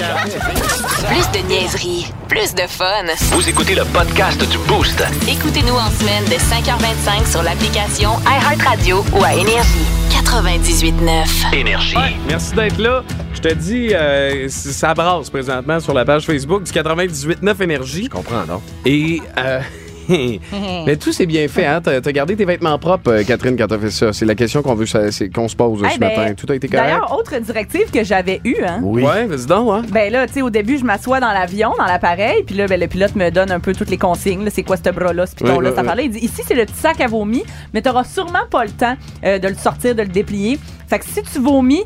[1.07, 2.85] Plus de niaiserie, plus de fun.
[3.31, 5.03] Vous écoutez le podcast du Boost.
[5.27, 9.85] Écoutez-nous en semaine de 5h25 sur l'application iHeartRadio ou à Énergie.
[10.11, 11.53] 98.9.
[11.55, 11.95] Énergie.
[12.27, 13.03] Merci d'être là.
[13.33, 18.03] Je te dis, euh, ça brasse présentement sur la page Facebook du 98.9 Énergie.
[18.05, 18.61] Je comprends, non?
[18.85, 19.21] Et...
[19.37, 19.59] euh,
[20.85, 21.81] Mais tout c'est bien fait, hein?
[21.83, 24.11] T'as t'as gardé tes vêtements propres, euh, Catherine, quand t'as fait ça.
[24.13, 26.33] C'est la question qu'on veut, c'est- qu'on se pose Eh ce ben, matin.
[26.33, 26.85] Tout a été correct?
[26.85, 28.79] D'ailleurs, autre directive que j'avais eue, hein.
[28.83, 29.03] Oui.
[29.03, 29.81] Ouais, vas-y donc, hein?
[29.91, 32.79] Ben là, tu sais, au début, je m'assois dans l'avion, dans l'appareil, puis là, ben,
[32.79, 34.43] le pilote me donne un peu toutes les consignes.
[34.43, 35.87] là, C'est quoi ce bras-là, ce piton-là, Oui, oui, ça oui.
[35.87, 36.05] parlait.
[36.05, 37.43] Il dit ici, c'est le petit sac à vomi,
[37.73, 38.95] mais t'auras sûrement pas le temps
[39.25, 40.57] euh, de le sortir, de le déplier.
[40.87, 41.83] Fait que si tu vomis,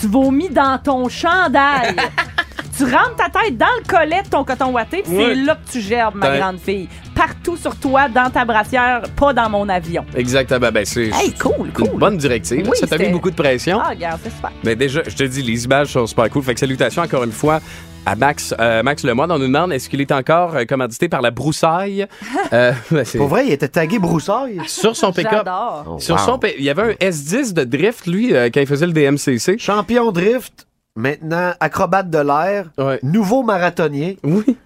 [0.00, 1.94] tu vomis dans ton chandail.
[2.76, 5.24] tu rentres ta tête dans le collet de ton coton ouaté, puis Ouais.
[5.28, 6.88] c'est là que tu gerbes, ma T'as- grande fille.
[7.14, 10.04] Partout sur toi, dans ta brassière, pas dans mon avion.
[10.14, 10.70] Exactement.
[10.70, 11.86] Ben, c'est Hey, cool, cool.
[11.92, 12.68] une bonne directive.
[12.68, 13.80] Oui, ça t'a mis c'était- beaucoup de pression.
[13.82, 14.50] Ah, regarde, c'est super.
[14.64, 16.42] Mais déjà, je te dis, les images sont super cool.
[16.42, 17.60] Fait que salutations encore une fois
[18.04, 19.32] à Max, euh, Max Lemoine.
[19.32, 22.06] On nous demande est-ce qu'il est encore euh, commandité par la broussaille?
[22.52, 24.60] Euh, ben, c'est- Pour vrai, il était tagué broussaille.
[24.68, 25.32] Sur son pick-up.
[25.32, 25.84] J'adore.
[25.88, 26.20] Oh, Sur wow.
[26.20, 28.92] son, pi- il y avait un S10 de drift, lui, euh, quand il faisait le
[28.92, 29.56] DMCC.
[29.58, 30.65] Champion drift,
[30.96, 32.98] maintenant acrobate de l'air, Ouais.
[33.02, 34.56] nouveau marathonien Oui.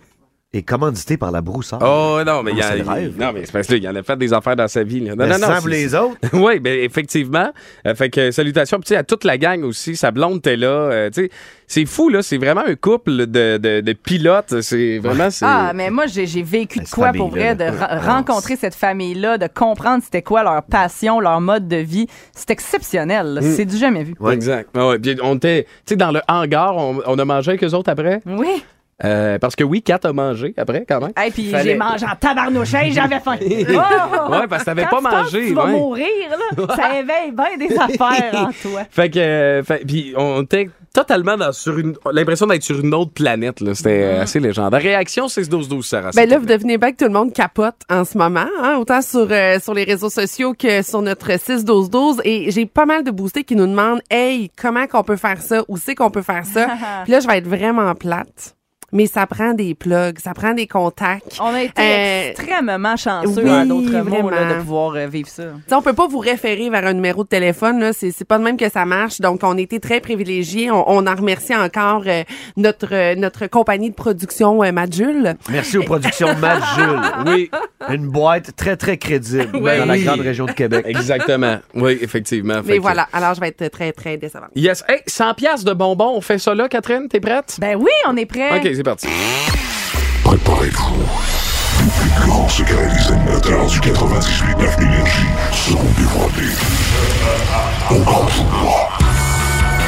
[0.52, 1.78] Et commandité par la broussaille.
[1.80, 3.14] Oh non, mais il y a, c'est le il- rêve.
[3.20, 4.98] non, mais c'est parce que là, il en a fait des affaires dans sa vie.
[4.98, 5.10] là.
[5.14, 5.54] Non, Mais non, non.
[5.62, 6.16] c'est- les autres?
[6.32, 7.50] oui, ben effectivement.
[7.86, 9.94] Euh, fait que salutations puis, tu sais, à toute la gang aussi.
[9.94, 10.66] Sa blonde était là.
[10.66, 11.30] euh, tu sais,
[11.68, 12.22] c'est fou là.
[12.22, 14.60] C'est vraiment un couple de, de, de pilotes.
[14.60, 15.28] C'est vraiment.
[15.42, 17.72] Ah, mais moi, j'ai j'ai vécu de quoi pour vrai, de là.
[17.88, 22.08] Ah, rencontrer cette famille-là, de comprendre c'était quoi leur passion, leur mode de vie.
[22.34, 23.34] C'est exceptionnel.
[23.34, 23.42] là.
[23.42, 24.14] C'est du jamais vu.
[24.18, 24.34] Ouais.
[24.34, 24.68] Exact.
[24.74, 27.62] Ah ouais, puis on était, tu sais, dans le hangar, on, on a mangé avec
[27.62, 28.20] eux autres après?
[28.26, 28.64] Oui.
[29.04, 31.12] Euh, parce que oui, Kat a mangé après, quand même.
[31.26, 33.36] Et puis Fallait- j'ai mangé en tabarnouche, hey, j'avais faim.
[33.40, 34.30] Oh!
[34.32, 35.72] Ouais, parce que t'avais Quand pas mangé, Tu vas ouais.
[35.72, 36.66] mourir, là.
[36.76, 38.82] Ça éveille bien des affaires en toi.
[38.90, 42.92] Fait que, euh, fait- puis on était totalement dans, sur une, l'impression d'être sur une
[42.94, 43.74] autre planète, là.
[43.74, 44.80] C'était euh, assez légendaire.
[44.80, 46.10] Réaction 6-12-12, Sarah.
[46.14, 49.00] Ben là, vous devinez bien que tout le monde capote en ce moment, hein, autant
[49.02, 52.20] sur, euh, sur les réseaux sociaux que sur notre 6-12-12.
[52.24, 55.62] Et j'ai pas mal de boostés qui nous demandent «Hey, comment qu'on peut faire ça?
[55.68, 56.66] Où c'est qu'on peut faire ça?»
[57.04, 58.56] Puis là, je vais être vraiment plate.
[58.92, 61.38] Mais ça prend des plugs, ça prend des contacts.
[61.40, 65.29] On a été Euh, extrêmement chanceux, oui, en d'autres mots, là, de pouvoir euh, vivre
[65.29, 65.44] ça.
[65.66, 67.92] T'sais, on peut pas vous référer vers un numéro de téléphone, là.
[67.92, 69.20] C'est, c'est pas de même que ça marche.
[69.20, 70.70] Donc, on était très privilégiés.
[70.70, 72.24] On, on en remercie encore euh,
[72.57, 75.35] notre euh, notre compagnie de production euh, Majul.
[75.50, 77.00] Merci aux productions Matt Jules.
[77.26, 77.50] Oui,
[77.90, 79.79] Une boîte très, très crédible Oui.
[79.79, 80.85] dans la grande région de Québec.
[80.88, 81.59] exactement.
[81.74, 82.61] Oui, effectivement.
[82.64, 83.09] Mais que- voilà.
[83.12, 84.50] Alors, je vais être très, très décevante.
[84.57, 84.83] Yes.
[84.88, 87.09] Hey, 100 pièces de bonbons, on fait ça là, Catherine?
[87.09, 87.57] T'es prête?
[87.61, 88.59] Ben oui, on est prêt.
[88.59, 89.09] OK, c'est parti.
[90.25, 91.03] Préparez-vous.
[91.85, 96.55] Les plus grands secrets des animateurs du 98.9 Énergie seront dévoilés.
[97.90, 98.99] Au grand jour.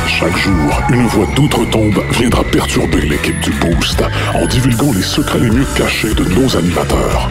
[0.07, 5.51] Chaque jour, une voix d'outre-tombe viendra perturber l'équipe du Boost en divulguant les secrets les
[5.51, 7.31] mieux cachés de nos animateurs.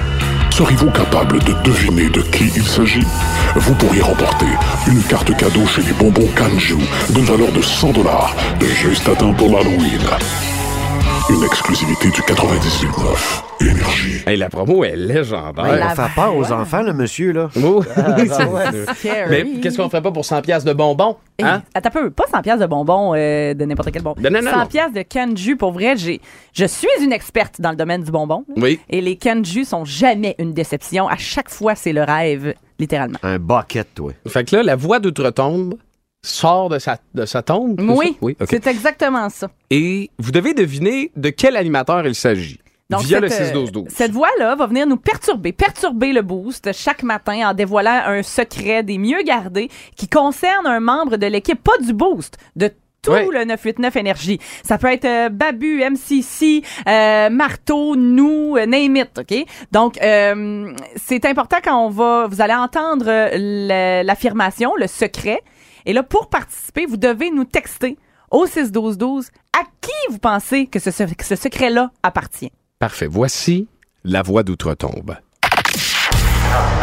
[0.50, 3.06] Serez-vous capable de deviner de qui il s'agit?
[3.56, 4.50] Vous pourriez remporter
[4.88, 6.78] une carte cadeau chez les bonbons Kanju
[7.12, 10.02] d'une valeur de 100 dollars, juste à temps pour l'Halloween.
[11.30, 14.22] Une exclusivité du 98.9 Énergie.
[14.26, 15.64] Hey, la promo est légendaire.
[15.66, 17.50] Va faire peur aux enfants, le monsieur, là.
[17.64, 17.84] Oh.
[18.96, 19.30] Scary.
[19.30, 21.18] Mais qu'est-ce qu'on ferait pas pour 100 pièces de bonbons?
[21.38, 21.64] Hey, Hein?
[21.74, 24.22] Attends un peu, pas 100 pièces de bonbons euh, de n'importe quel bonbon.
[24.22, 24.66] Non, non, non, 100 non.
[24.68, 26.22] pièces de canju pour vrai, j'ai
[26.54, 28.44] je suis une experte dans le domaine du bonbon.
[28.58, 28.80] Oui.
[28.90, 33.20] Et les canju sont jamais une déception, à chaque fois c'est le rêve littéralement.
[33.24, 34.12] Un bucket, toi.
[34.28, 35.76] Fait que là, la voix d'outre-tombe
[36.24, 37.80] sort de sa, de sa tombe.
[37.82, 38.18] Oui?
[38.22, 39.50] Oui, c'est exactement ça.
[39.70, 42.60] Et vous devez deviner de quel animateur il s'agit.
[42.90, 43.86] Donc, via le cette, euh, 6-12-12.
[43.90, 48.84] Cette voix-là va venir nous perturber, perturber le boost chaque matin en dévoilant un secret
[48.84, 52.70] des mieux gardés qui concerne un membre de l'équipe, pas du boost, de
[53.02, 53.26] tout Ouais.
[53.32, 54.40] le 989 Énergie.
[54.64, 59.44] Ça peut être euh, Babu, MCC, euh, Marteau, nous, euh, name it, OK?
[59.72, 59.96] Donc,
[60.98, 62.28] c'est important quand on va...
[62.28, 65.42] Vous allez entendre le- l'affirmation, le secret.
[65.86, 67.98] Et là, pour participer, vous devez nous texter
[68.30, 72.52] au 6-12-12 à qui vous pensez que ce, que ce secret-là appartient.
[72.80, 73.08] Parfait.
[73.08, 73.68] Voici
[74.04, 75.16] la voix d'outre-tombe.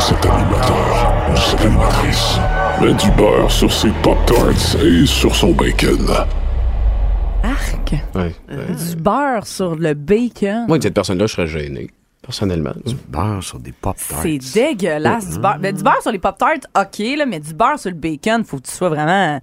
[0.00, 2.38] Cet animateur ou cette animatrice
[2.80, 6.06] met du beurre sur ses Pop-Tarts et sur son bacon.
[7.42, 7.94] Arc.
[8.14, 8.34] Ouais.
[8.48, 10.66] Du beurre sur le bacon.
[10.68, 11.90] Moi, cette personne-là, je serais gêné,
[12.28, 12.74] personnellement.
[12.84, 14.20] Du beurre sur des Pop-Tarts.
[14.22, 15.58] C'est dégueulasse, du beurre.
[15.58, 18.58] Ben, du beurre sur les Pop-Tarts, OK, là, mais du beurre sur le bacon, faut
[18.58, 19.40] que tu sois vraiment...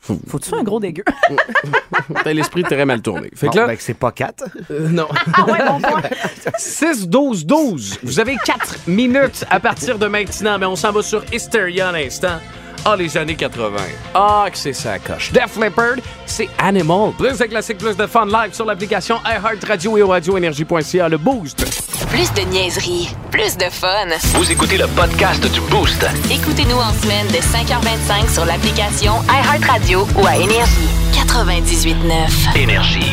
[0.00, 1.04] Faut que tu sois un gros dégueu.
[2.24, 3.30] T'as l'esprit très mal tourné.
[3.36, 4.44] Fait Bon, que là, ben, c'est pas 4.
[4.72, 5.06] Euh, non.
[6.58, 7.98] 6-12-12.
[8.02, 11.94] Vous avez 4 minutes à partir de maintenant, mais on s'en va sur Hysteria un
[11.94, 12.38] instant.
[12.84, 13.76] Ah, les années 80.
[14.14, 15.30] Ah, que c'est ça coche.
[15.32, 17.12] Def Leppard, c'est Animal.
[17.16, 21.08] Plus de classiques, plus de fun live sur l'application iHeartRadio et au radioénergie.ca.
[21.08, 21.64] Le Boost.
[22.10, 24.08] Plus de niaiserie, plus de fun.
[24.34, 26.04] Vous écoutez le podcast du Boost.
[26.30, 30.88] Écoutez-nous en semaine de 5h25 sur l'application iHeartRadio ou à Énergie.
[31.14, 32.58] 98.9.
[32.58, 33.12] Énergie.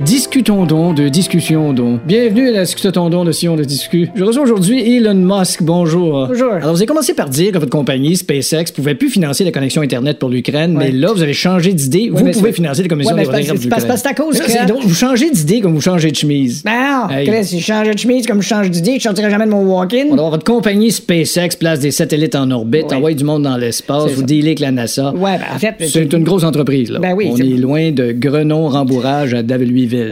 [0.00, 2.00] Discutons donc de discussion donc.
[2.06, 4.10] Bienvenue à la discutons donc de Sion de Discu.
[4.14, 5.62] Je reçois aujourd'hui Elon Musk.
[5.62, 6.26] Bonjour.
[6.28, 6.52] Bonjour.
[6.52, 9.82] Alors, vous avez commencé par dire que votre compagnie, SpaceX, pouvait plus financer la connexion
[9.82, 10.86] Internet pour l'Ukraine, Ouais.
[10.86, 12.10] mais là, vous avez changé d'idée.
[12.12, 13.70] Vous pouvez financer la commission Ouais, des de l'Ukraine.
[13.86, 16.62] parce à cause que- drôle, Vous changez d'idée comme vous changez de chemise.
[16.64, 17.26] Ben non, Hey.
[17.28, 19.62] Chris, si je changeais de chemise comme je change d'idée, je sortirais jamais de mon
[19.64, 20.12] walk-in.
[20.12, 22.96] Alors, votre compagnie SpaceX place des satellites en orbite, Ouais.
[22.96, 25.12] envoie du monde dans l'espace, vous dealez avec la NASA.
[25.12, 25.74] Ouais, ben en fait...
[25.86, 26.98] C'est une grosse entreprise, là.
[26.98, 29.42] Ben oui, On est loin de Grenon-Rembourrage à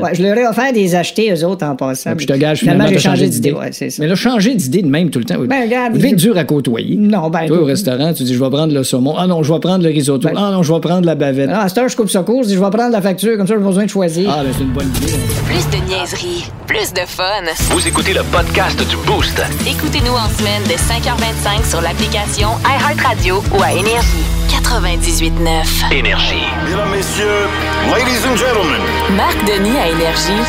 [0.00, 2.14] Ouais, je leur ai offert des achetés, eux autres, en passant.
[2.16, 3.52] Puis je te gage, finalement, finalement, j'ai changé d'idée.
[3.52, 4.02] Ouais, c'est ça.
[4.02, 5.38] Mais là, changer d'idée de même tout le temps.
[5.40, 6.96] Ben, regarde, Vous devez je- être dur à côtoyer.
[6.96, 7.46] Non, ben...
[7.46, 9.14] Toi, au restaurant, tu dis, je vais prendre le saumon.
[9.18, 10.28] Ah non, je vais prendre le risotto.
[10.28, 11.50] Ben- Ah non, je vais prendre la bavette.
[11.52, 13.54] Ah, heure, je coupe ça court, je dis, je vais prendre la facture, comme ça,
[13.54, 14.30] j'ai pas besoin de choisir.
[14.30, 15.12] Ah, ben, c'est une bonne idée.
[15.46, 17.22] Plus de niaiserie, plus de fun.
[17.70, 19.40] Vous écoutez le podcast du Boost.
[19.66, 24.41] Écoutez-nous en semaine de 5h25 sur l'application iHeartRadio ou à Énergie.
[24.52, 25.92] 98.9.
[25.94, 26.44] Énergie.
[26.68, 27.48] Mesdames, messieurs,
[27.90, 28.82] ladies and gentlemen,
[29.16, 30.44] Marc Denis à Énergie.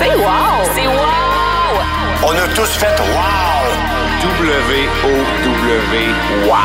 [0.00, 0.64] C'est wow!
[0.74, 1.78] C'est wow!
[2.26, 3.64] on a tous fait wow!
[4.40, 5.96] W-O-W.
[6.48, 6.56] Wow.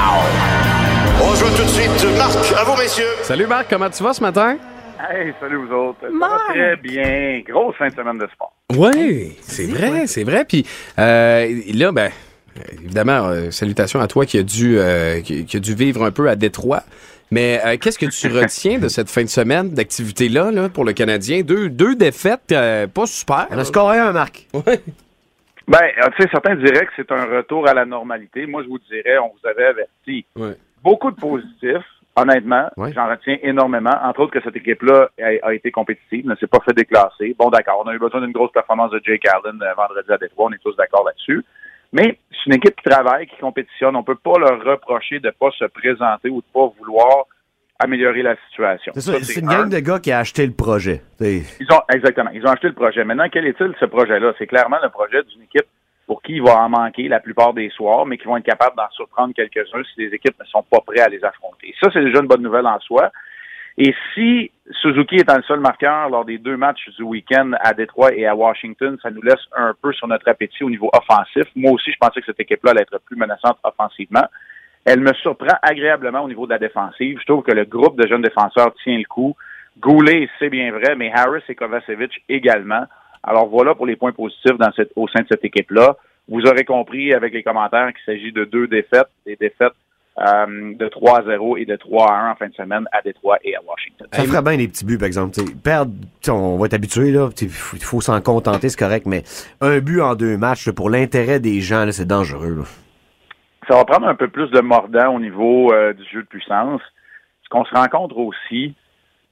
[1.22, 2.18] On joue tout de suite.
[2.18, 3.06] Marc, à vous, messieurs.
[3.22, 4.58] Salut Marc, comment tu vas ce matin?
[5.12, 6.00] Hey, salut vous autres.
[6.02, 6.32] Ça Marc.
[6.48, 7.42] va très bien.
[7.48, 8.52] Grosse fin de semaine de sport.
[8.76, 10.44] Oui, c'est vrai, c'est vrai.
[10.44, 10.66] Puis
[10.98, 12.10] euh, là, ben, euh,
[12.84, 16.12] évidemment, euh, salutations à toi qui a dû, euh, qui, qui a dû vivre un
[16.12, 16.84] peu à Détroit.
[17.32, 20.94] Mais euh, qu'est-ce que tu retiens de cette fin de semaine d'activité-là là, pour le
[20.94, 21.42] Canadien?
[21.42, 23.48] Deux, deux défaites euh, pas super.
[23.52, 24.48] On a scoré un, Marc.
[24.54, 24.80] Ouais.
[25.68, 28.48] Ben, euh, tu sais, certains diraient que c'est un retour à la normalité.
[28.48, 30.26] Moi, je vous dirais, on vous avait averti.
[30.36, 30.56] Ouais.
[30.84, 31.86] Beaucoup de positifs.
[32.16, 32.92] Honnêtement, Ouais.
[32.92, 33.94] j'en retiens énormément.
[34.04, 37.36] Entre autres, que cette équipe-là a, a été compétitive, ne s'est pas fait déclasser.
[37.38, 40.18] Bon, d'accord, on a eu besoin d'une grosse performance de Jake Allen euh, vendredi à
[40.18, 40.48] Détroit.
[40.50, 41.46] On est tous d'accord là-dessus.
[41.92, 43.96] Mais c'est une équipe qui travaille, qui compétitionne.
[43.96, 47.26] On peut pas leur reprocher de ne pas se présenter ou de pas vouloir
[47.80, 48.92] améliorer la situation.
[48.94, 49.62] C'est ça, Ça, c'est une un.
[49.62, 51.02] gang de gars qui a acheté le projet.
[51.22, 52.30] Ils ont, exactement.
[52.34, 53.04] Ils ont acheté le projet.
[53.04, 54.34] Maintenant, quel est-il ce projet-là?
[54.38, 55.66] C'est clairement le projet d'une équipe
[56.06, 58.76] pour qui il va en manquer la plupart des soirs, mais qui vont être capables
[58.76, 61.74] d'en surprendre quelques-uns si les équipes ne sont pas prêtes à les affronter.
[61.82, 63.12] Ça, c'est déjà une bonne nouvelle en soi.
[63.82, 68.14] Et si Suzuki est le seul marqueur lors des deux matchs du week-end à Détroit
[68.14, 71.46] et à Washington, ça nous laisse un peu sur notre appétit au niveau offensif.
[71.56, 74.26] Moi aussi, je pensais que cette équipe-là allait être plus menaçante offensivement.
[74.84, 77.20] Elle me surprend agréablement au niveau de la défensive.
[77.22, 79.34] Je trouve que le groupe de jeunes défenseurs tient le coup.
[79.80, 82.84] Goulet, c'est bien vrai, mais Harris et Kovacevic également.
[83.24, 84.52] Alors voilà pour les points positifs
[84.98, 85.96] au sein de cette équipe-là.
[86.28, 89.74] Vous aurez compris avec les commentaires qu'il s'agit de deux défaites, des défaites
[90.18, 94.08] euh, de 3-0 et de 3-1 en fin de semaine à Détroit et à Washington.
[94.12, 95.32] Ça ferait bien des petits buts, par exemple.
[95.32, 97.30] T'sais, perdre, t'sais, on va être habitué, là.
[97.42, 99.24] Il faut, s'en contenter, c'est correct, mais
[99.62, 102.56] un but en deux matchs, là, pour l'intérêt des gens, c'est dangereux.
[102.58, 102.64] là.
[103.70, 106.82] ça va prendre un peu plus de mordant au niveau euh, du jeu de puissance.
[107.44, 108.76] Ce qu'on se rencontre aussi,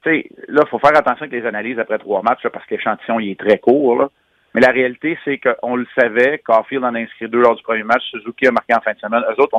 [0.02, 2.64] tu sais, là, il faut faire attention avec les analyses après trois matchs là, parce
[2.64, 3.96] que l'échantillon il est très court.
[3.96, 4.08] Là.
[4.54, 7.82] Mais la réalité, c'est qu'on le savait, Caulfield en a inscrit deux lors du premier
[7.82, 9.22] match, Suzuki a marqué en fin de semaine.
[9.30, 9.58] Eux autres, on...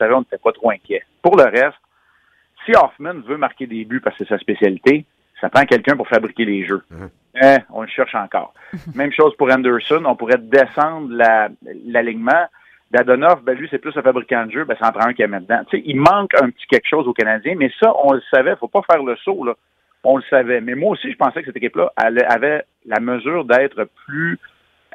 [0.00, 1.02] Savez, on n'était pas trop inquiet.
[1.22, 1.78] Pour le reste,
[2.64, 5.04] si Hoffman veut marquer des buts parce que c'est sa spécialité,
[5.40, 6.82] ça prend quelqu'un pour fabriquer les jeux.
[7.42, 8.52] Eh, on le cherche encore.
[8.94, 10.02] Même chose pour Anderson.
[10.04, 11.48] On pourrait descendre la-
[11.86, 12.46] l'alignement.
[12.90, 15.22] Dadonov, ben lui, c'est plus un fabricant de jeux, ben ça en prend un qui
[15.22, 15.60] est dedans.
[15.70, 18.56] Tu sais, il manque un petit quelque chose aux Canadiens, mais ça, on le savait.
[18.56, 19.54] Faut pas faire le saut, là.
[20.02, 20.60] On le savait.
[20.60, 24.38] Mais moi aussi, je pensais que cette équipe-là avait la mesure d'être plus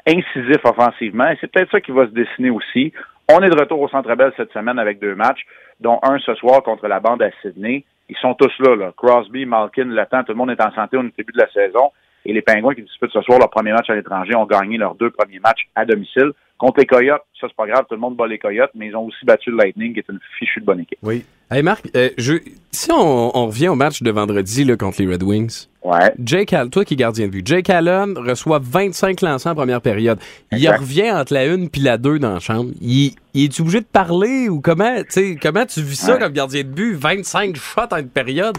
[0.07, 1.29] incisif offensivement.
[1.29, 2.91] Et c'est peut-être ça qui va se dessiner aussi.
[3.27, 5.45] On est de retour au Centre Bell cette semaine avec deux matchs,
[5.79, 7.83] dont un ce soir contre la bande à Sydney.
[8.07, 8.91] Ils sont tous là, là.
[8.95, 11.91] Crosby, Malkin, Temps, tout le monde est en santé au début de la saison.
[12.23, 14.93] Et les Pingouins qui disputent ce soir leur premier match à l'étranger ont gagné leurs
[14.93, 16.33] deux premiers matchs à domicile.
[16.57, 18.95] Contre les Coyotes, ça c'est pas grave, tout le monde bat les Coyotes, mais ils
[18.95, 20.97] ont aussi battu le Lightning, qui est une fichue de bonne équipe.
[21.03, 21.25] Oui.
[21.51, 22.35] Hey Marc, euh, je,
[22.71, 26.11] si on, on revient au match de vendredi là, contre les Red Wings, ouais.
[26.23, 30.17] Jake toi qui es gardien de but, Jake Allen reçoit 25 lancers en première période.
[30.53, 32.71] Il revient entre la une puis la deux dans la chambre.
[32.81, 34.95] Il, il est obligé de parler ou comment,
[35.41, 36.19] comment tu vis ça Ouais.
[36.19, 38.57] comme gardien de but, 25 shots en une période?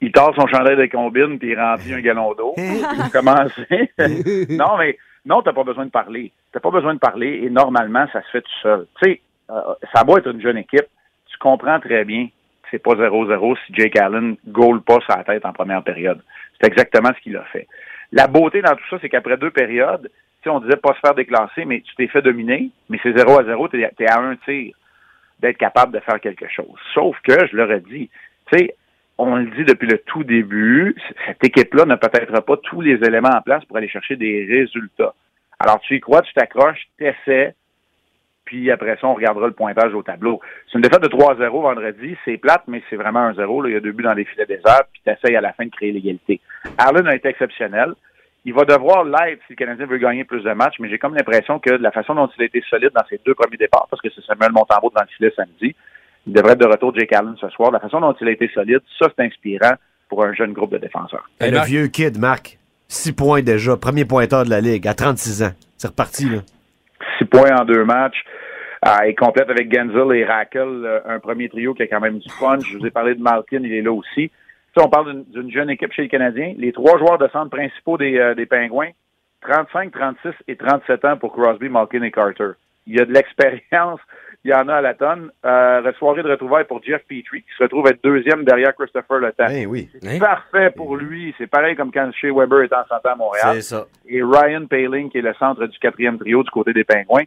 [0.00, 2.54] Il tord son chandail de combine puis il remplit un gallon d'eau.
[2.54, 3.90] Pour commencer.
[4.50, 6.32] non, mais non, t'as pas besoin de parler.
[6.52, 8.86] T'as pas besoin de parler et normalement, ça se fait tout seul.
[9.00, 10.86] Tu sais, euh, ça doit être une jeune équipe.
[11.26, 15.44] Tu comprends très bien que c'est pas 0-0 si Jake Allen goal pas sa tête
[15.44, 16.20] en première période.
[16.60, 17.66] C'est exactement ce qu'il a fait.
[18.12, 20.08] La beauté dans tout ça, c'est qu'après deux périodes,
[20.42, 23.16] tu sais, on disait pas se faire déclasser, mais tu t'es fait dominer, mais c'est
[23.16, 24.74] 0 à 0, t'es es à un tir
[25.40, 26.78] d'être capable de faire quelque chose.
[26.94, 28.08] Sauf que, je leur ai dit,
[28.50, 28.74] tu sais,
[29.18, 30.94] on le dit depuis le tout début,
[31.26, 35.14] cette équipe-là n'a peut-être pas tous les éléments en place pour aller chercher des résultats.
[35.58, 37.54] Alors, tu y crois, tu t'accroches, t'essaies,
[38.46, 40.40] puis après ça, on regardera le pointage au tableau.
[40.66, 43.62] C'est une défaite de 3-0 vendredi, c'est plate, mais c'est vraiment un 0.
[43.62, 43.68] là.
[43.68, 45.70] Il y a deux buts dans les filets déserts, puis t'essayes à la fin de
[45.70, 46.40] créer l'égalité.
[46.78, 47.92] Arlen a été exceptionnel.
[48.44, 51.16] Il va devoir l'être si le Canadien veut gagner plus de matchs, mais j'ai comme
[51.16, 53.88] l'impression que de la façon dont il a été solide dans ses deux premiers départs,
[53.90, 55.74] parce que c'est Samuel Montembeau devant le filet samedi,
[56.26, 57.70] il devrait être de retour Jake Allen ce soir.
[57.70, 59.74] La façon dont il a été solide, ça c'est inspirant
[60.08, 61.28] pour un jeune groupe de défenseurs.
[61.40, 62.58] Et le vieux kid, Marc,
[62.88, 65.52] 6 points déjà, premier pointeur de la Ligue, à 36 ans.
[65.76, 66.38] C'est reparti, là.
[67.18, 68.22] six points en deux matchs.
[68.86, 72.18] Euh, il complète avec Genzel et Rackle euh, un premier trio qui a quand même
[72.18, 72.62] du punch.
[72.70, 74.30] Je vous ai parlé de Malkin, il est là aussi.
[74.76, 76.54] Sais, on parle d'une- d'une jeune équipe chez les Canadiens.
[76.56, 78.90] Les trois joueurs de centre principaux des, euh, des Pingouins,
[79.42, 82.50] 35, 36 et 37 ans pour Crosby, Malkin et Carter.
[82.86, 84.00] Il y a de l'expérience,
[84.46, 85.30] il y en a à la tonne.
[85.44, 89.32] Euh, soirée de retrouvailles pour Jeff Petrie, qui se retrouve être deuxième derrière Christopher Le
[89.32, 89.46] Temps.
[89.66, 89.88] oui.
[90.00, 91.34] C'est parfait pour lui.
[91.36, 93.56] C'est pareil comme quand Shea Weber est en santé à Montréal.
[93.56, 93.86] C'est ça.
[94.08, 97.24] Et Ryan Paling, qui est le centre du quatrième trio du côté des Pingouins,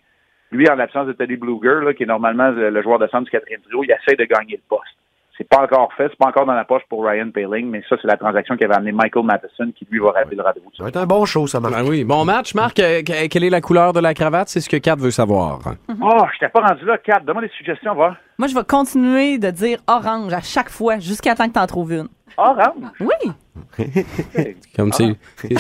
[0.52, 3.26] lui, en l'absence de Teddy Bluger, là, qui est normalement le, le joueur de centre
[3.26, 4.96] du quatrième trio, il essaie de gagner le poste.
[5.42, 7.96] C'est pas encore fait, c'est pas encore dans la poche pour Ryan Paling, mais ça,
[8.02, 10.70] c'est la transaction qui avait amené Michael Matheson, qui lui va rappeler le rendez-vous.
[10.76, 11.74] Ça va être un bon show, ça, Marc.
[11.74, 12.04] Ben oui.
[12.04, 12.78] Bon match, Marc.
[12.80, 14.50] Euh, que- quelle est la couleur de la cravate?
[14.50, 15.60] C'est ce que Kat veut savoir.
[16.02, 17.24] Oh, je t'ai pas rendu là, Cap.
[17.24, 18.18] Donne-moi des suggestions, va.
[18.38, 21.94] Moi, je vais continuer de dire orange à chaque fois jusqu'à temps que t'en trouves
[21.94, 22.10] une.
[22.38, 22.92] Orange?
[23.00, 23.76] Oui.
[24.76, 25.18] Comme si.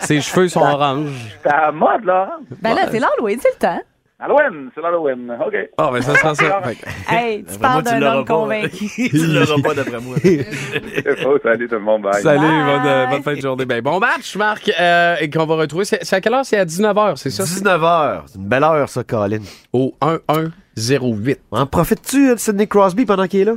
[0.00, 1.36] Ses cheveux sont oranges.
[1.42, 2.36] C'est à la mode, là.
[2.62, 3.80] Ben là, c'est l'Halloween, c'est le temps.
[4.20, 5.36] Halloween, c'est l'Halloween.
[5.44, 5.54] OK.
[5.76, 6.62] Ah, ben ça sent ça.
[7.08, 8.88] Hey, tu parles d'un homme convaincu.
[9.10, 10.16] tu l'auras pas, d'après moi.
[11.26, 12.22] oh, salut tout le monde, bye.
[12.22, 13.64] Salut, bonne, euh, bonne fin de journée.
[13.64, 15.84] Ben, bon match, Marc, euh, et qu'on va retrouver.
[15.84, 16.46] C'est c'est à quelle heure?
[16.46, 17.42] C'est à 19h, c'est ça?
[17.42, 18.22] 19h.
[18.26, 19.40] C'est une belle heure, ça, Colin.
[19.72, 21.40] Au 1108.
[21.50, 23.54] En profites-tu euh, de Sidney Crosby pendant qu'il est là?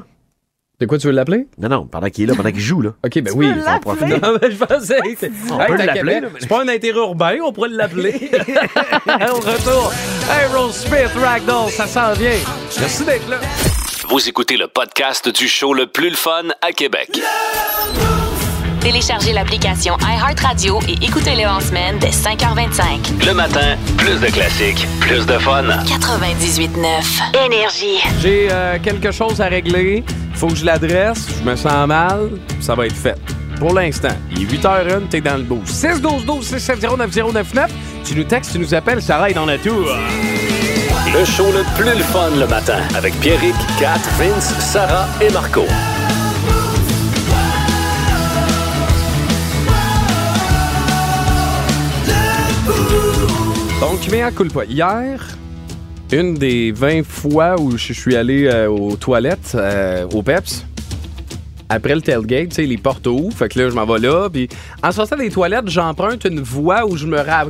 [0.80, 1.48] De quoi tu veux l'appeler?
[1.58, 2.92] Non, non, pendant qu'il est là, pendant qu'il joue, là.
[3.04, 3.52] OK, ben oui.
[3.52, 4.02] on profite.
[4.10, 4.20] l'appeler?
[4.22, 4.98] Non, ben, je pensais.
[5.00, 8.30] que- On Hey, peut l'appeler, mais- C'est pas un intérêt urbain, on pourrait l'appeler.
[9.08, 9.92] Au retour.
[10.30, 12.30] Hey, Rose Smith, Ragdoll, ça s'en vient.
[12.80, 13.40] Merci d'être là.
[14.08, 17.10] Vous écoutez le podcast du show le plus le fun à Québec.
[18.80, 23.26] Téléchargez l'application iHeartRadio et écoutez-le en semaine dès 5h25.
[23.26, 25.64] Le matin, plus de classiques, plus de fun.
[25.64, 28.00] 98.9 Énergie.
[28.22, 30.04] J'ai euh, quelque chose à régler.
[30.34, 31.28] Faut que je l'adresse.
[31.40, 32.30] Je me sens mal.
[32.62, 33.18] Ça va être fait.
[33.60, 35.68] Pour l'instant, il est 8h01, t'es dans le boost.
[35.68, 37.72] 6 12 12 670 9099.
[38.06, 39.88] Tu nous textes, tu nous appelles, Sarah est dans la tour.
[41.14, 45.66] Le show le plus le fun le matin avec Pierrick, Kat, Vince, Sarah et Marco.
[54.00, 54.64] Donc, mais à culpa.
[54.66, 55.20] Hier,
[56.12, 60.66] une des 20 fois où je suis allé euh, aux toilettes, euh, au PEPS,
[61.70, 63.36] après le tailgate, tu sais, les portes ouvrent.
[63.36, 64.30] Fait que là, je m'en vais là.
[64.32, 64.48] Puis
[64.84, 67.48] en sortant des toilettes, j'emprunte une voie où je me ra-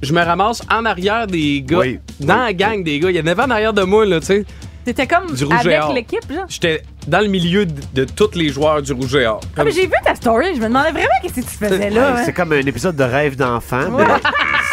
[0.00, 3.10] Je me ramasse en arrière des gars, Oui, dans oui, la gang des gars.
[3.10, 4.44] Il y en avait en arrière de moi, là, tu sais.
[4.86, 6.46] C'était comme Du rouge avec l'équipe, là.
[6.48, 9.40] J'étais dans le milieu de, de tous les joueurs du Rouge et Or.
[9.54, 10.54] Ah, mais j'ai vu ta story.
[10.54, 12.14] Je me demandais vraiment qu'est-ce que tu faisais là.
[12.14, 12.22] Ouais, hein.
[12.24, 14.04] C'est comme un épisode de rêve d'enfant, mais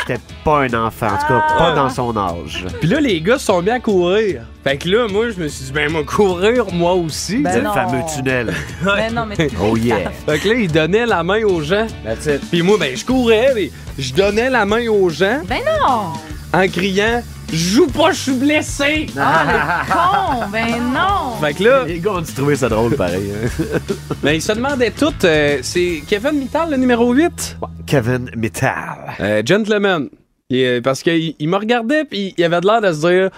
[0.05, 1.57] c'était pas un enfant, en tout cas, Ah.
[1.57, 2.65] pas dans son âge.
[2.79, 4.41] Puis là, les gars se sont mis à courir.
[4.63, 7.37] Fait que là, moi, je me suis dit, ben, moi, courir, moi aussi.
[7.37, 7.69] Ben non.
[7.69, 8.53] le fameux tunnel.
[8.83, 10.11] Mais non, mais Oh yeah.
[10.25, 11.87] Fait que là, ils donnaient la main aux gens.
[12.03, 12.41] That's it.
[12.49, 16.13] Puis moi, ben, je courais, mais je donnais la main aux gens Ben non!
[16.53, 19.07] en criant, joue pas, je suis blessé.
[19.19, 20.49] Ah, le con!
[20.51, 21.35] Ben non!
[21.41, 23.31] Fait que là, Les gars ont dû trouver ça drôle, pareil.
[23.33, 23.77] hein.
[24.23, 27.57] ben, ils se demandaient tout, euh, c'est Kevin Mittal, le numéro 8?
[27.87, 29.15] Kevin Mittal.
[29.19, 30.09] Euh, gentleman.
[30.49, 33.29] Il, parce qu'il il me regardait, puis il avait de l'air de se dire,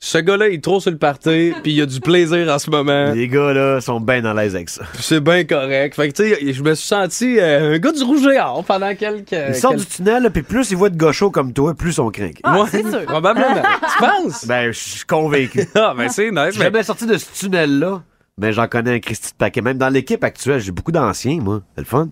[0.00, 2.68] ce gars-là, il est trop sur le party, puis il a du plaisir en ce
[2.70, 3.12] moment.
[3.12, 4.82] Les gars, là, sont bien dans l'aise avec ça.
[4.98, 5.94] C'est bien correct.
[5.94, 8.64] Fait que, tu sais, je me suis senti euh, un gars du rouge et or
[8.64, 9.54] pendant quelques...
[9.54, 12.30] Sortent quelques- du tunnel, puis plus ils voient de gauchos comme toi, plus on craint.
[12.42, 13.04] Ah, Ouais, c'est sûr.
[13.06, 13.54] Probablement.
[13.92, 14.46] tu penses?
[14.46, 15.60] Ben, je suis convaincu.
[15.76, 16.54] Ah, ben c'est nice.
[16.54, 18.02] Je mais- jamais sorti de ce tunnel-là,
[18.36, 19.60] mais j'en connais un Christy de paquet.
[19.60, 21.62] Même dans l'équipe actuelle, j'ai beaucoup d'anciens, moi.
[21.76, 22.08] C'est le fun.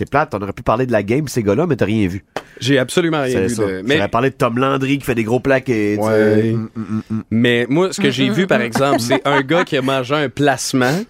[0.00, 2.24] C'est plate, on aurait pu parler de la game, ces gars-là, mais t'as rien vu.
[2.58, 3.54] J'ai absolument rien C'est vu.
[3.54, 3.66] ça.
[3.66, 4.08] de- Mais...
[4.08, 5.98] Parlé de Tom Landry qui fait des gros plaquets.
[5.98, 6.52] Ouais.
[6.54, 7.22] Mm, mm, mm, mm.
[7.30, 10.30] mais moi, ce que j'ai vu, par exemple, c'est un gars qui a mangé un
[10.30, 11.00] placement,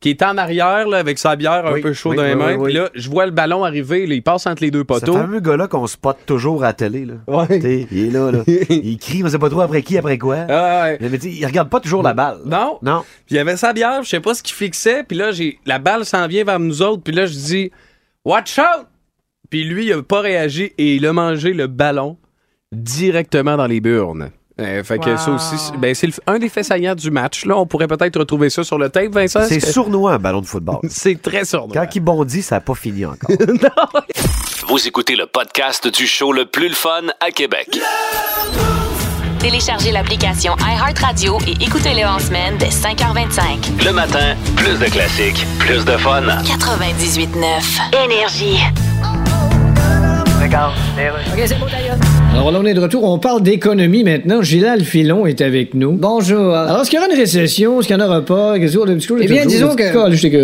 [0.00, 2.34] qui est en arrière là, avec sa bière un Oui, peu chaud oui, dans les
[2.34, 2.56] mains.
[2.56, 5.12] oui, Puis là, je vois le ballon arriver, là, il passe entre les deux poteaux.
[5.12, 7.14] fameux gars-là qu'on spot toujours à la télé, là.
[7.28, 7.86] Ouais.
[7.92, 8.42] Il est là, là.
[8.68, 10.38] il crie, on sait pas trop après qui, après quoi.
[10.48, 10.98] Ah, ouais.
[11.00, 12.38] Mais, il regarde pas toujours la balle.
[12.46, 12.78] Non.
[12.82, 13.04] Non.
[13.26, 15.04] Puis il avait sa bière, je sais pas ce qu'il fixait.
[15.06, 17.02] Puis là, j'ai la balle s'en vient vers nous autres.
[17.04, 17.70] Puis là, je dis
[18.28, 18.86] Watch out!
[19.48, 22.18] Puis lui, il a pas réagi et il a mangé le ballon
[22.70, 24.28] directement dans les burnes.
[24.60, 25.16] Euh, fait que Wow.
[25.16, 27.46] ça aussi, c'est- ben, c'est un des faits saillants du match.
[27.46, 29.46] Là, on pourrait peut-être retrouver ça sur le tape, Vincent.
[29.48, 30.80] C'est sournois, un ballon de football.
[30.90, 31.72] C'est très sournois.
[31.74, 33.30] Quand il bondit, ça n'a pas fini encore.
[34.68, 37.78] Vous écoutez le podcast du show le plus le fun à Québec.
[39.38, 43.84] Téléchargez l'application iHeartRadio et écoutez-le en semaine dès 5h25.
[43.84, 46.22] Le matin, plus de classiques, plus de fun.
[46.22, 48.58] 98.9 Énergie.
[52.34, 53.02] Alors là, on est de retour.
[53.02, 54.42] On parle d'économie maintenant.
[54.42, 55.92] Gilal Filon est avec nous.
[55.92, 56.54] Bonjour.
[56.54, 57.80] Alors, est-ce qu'il y aura une récession?
[57.80, 58.58] Est-ce qu'il n'y en aura pas?
[58.60, 59.82] Qu'est-ce que tu Eh bien, disons que-.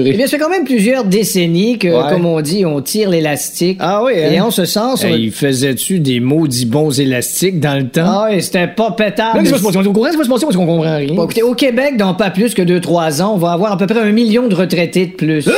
[0.07, 2.11] Eh bien, ça fait quand même plusieurs décennies que, Ouais.
[2.11, 3.79] comme on dit, on tire l'élastique.
[3.81, 4.31] Ah oui, hein?
[4.33, 5.09] Et en ce sens, on...
[5.09, 8.03] Hey, faisais-tu des maudits bons élastiques dans le temps?
[8.05, 9.35] Ah oui, c'était pas pétard.
[9.35, 9.79] Qu'est-ce qui va se passer?
[9.79, 10.47] On est au courant, qu'est-ce qui va se passer?
[10.47, 11.15] Parce qu'on comprend rien.
[11.15, 13.87] Bon, écoutez, au Québec, dans pas plus que 2-3 ans, on va avoir à peu
[13.87, 15.49] près un million de retraités de plus.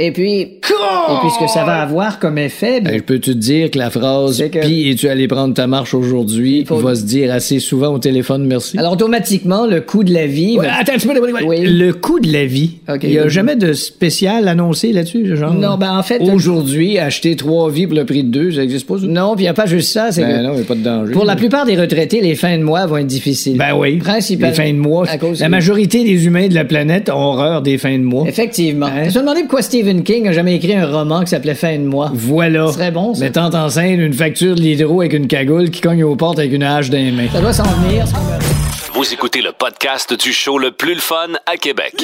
[0.00, 0.40] Et puis...
[0.42, 2.80] Et puis, ce que ça va avoir comme effet...
[2.80, 5.92] ben, je peux te dire que la phrase que- Puis es-tu allé prendre ta marche
[5.92, 6.64] aujourd'hui?
[6.64, 8.78] faut- va se dire assez souvent au téléphone merci.
[8.78, 10.56] alors, automatiquement, le coût de la vie...
[10.56, 10.92] Ouais, va- attends.
[11.46, 11.62] Oui.
[11.62, 12.72] Le coût de la vie.
[13.02, 15.52] Il n'y a jamais de spécial annoncé là-dessus, genre?
[15.54, 16.20] Non, ben, en fait...
[16.22, 19.06] Aujourd'hui, acheter trois vies pour le prix de deux, ça n'existe pas, ça?
[19.06, 20.42] Non, puis il n'y a pas juste ça, c'est Ben que...
[20.46, 21.12] non, il n'y a pas de danger.
[21.12, 23.56] Pour la plupart des retraités, les fins de mois vont être difficiles.
[23.58, 23.96] Ben oui.
[23.96, 24.50] Principalement.
[24.50, 25.08] Les fins de mois.
[25.08, 28.04] À cause La de- majorité des humains de la planète ont horreur des fins de
[28.04, 28.26] mois.
[28.28, 28.86] Effectivement.
[28.86, 29.08] Hein?
[29.08, 31.84] Je me demandais pourquoi Stephen King a jamais écrit un roman qui s'appelait Fin de
[31.86, 32.10] mois.
[32.12, 32.66] Voilà.
[32.66, 33.24] Ce serait bon, ça.
[33.24, 36.52] Mettant en scène une facture de l'hydro avec une cagoule qui cogne aux portes avec
[36.52, 37.28] une hache dans les mains.
[37.32, 38.04] Ça doit s'en venir,
[38.92, 41.94] Vous écoutez le podcast du show le plus le fun à Québec.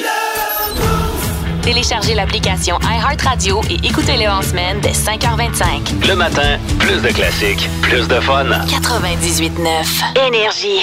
[1.61, 6.07] Téléchargez l'application iHeartRadio et écoutez-le en semaine dès 5h25.
[6.09, 8.45] Le matin, plus de classiques, plus de fun.
[8.45, 10.81] 98.9 Énergie.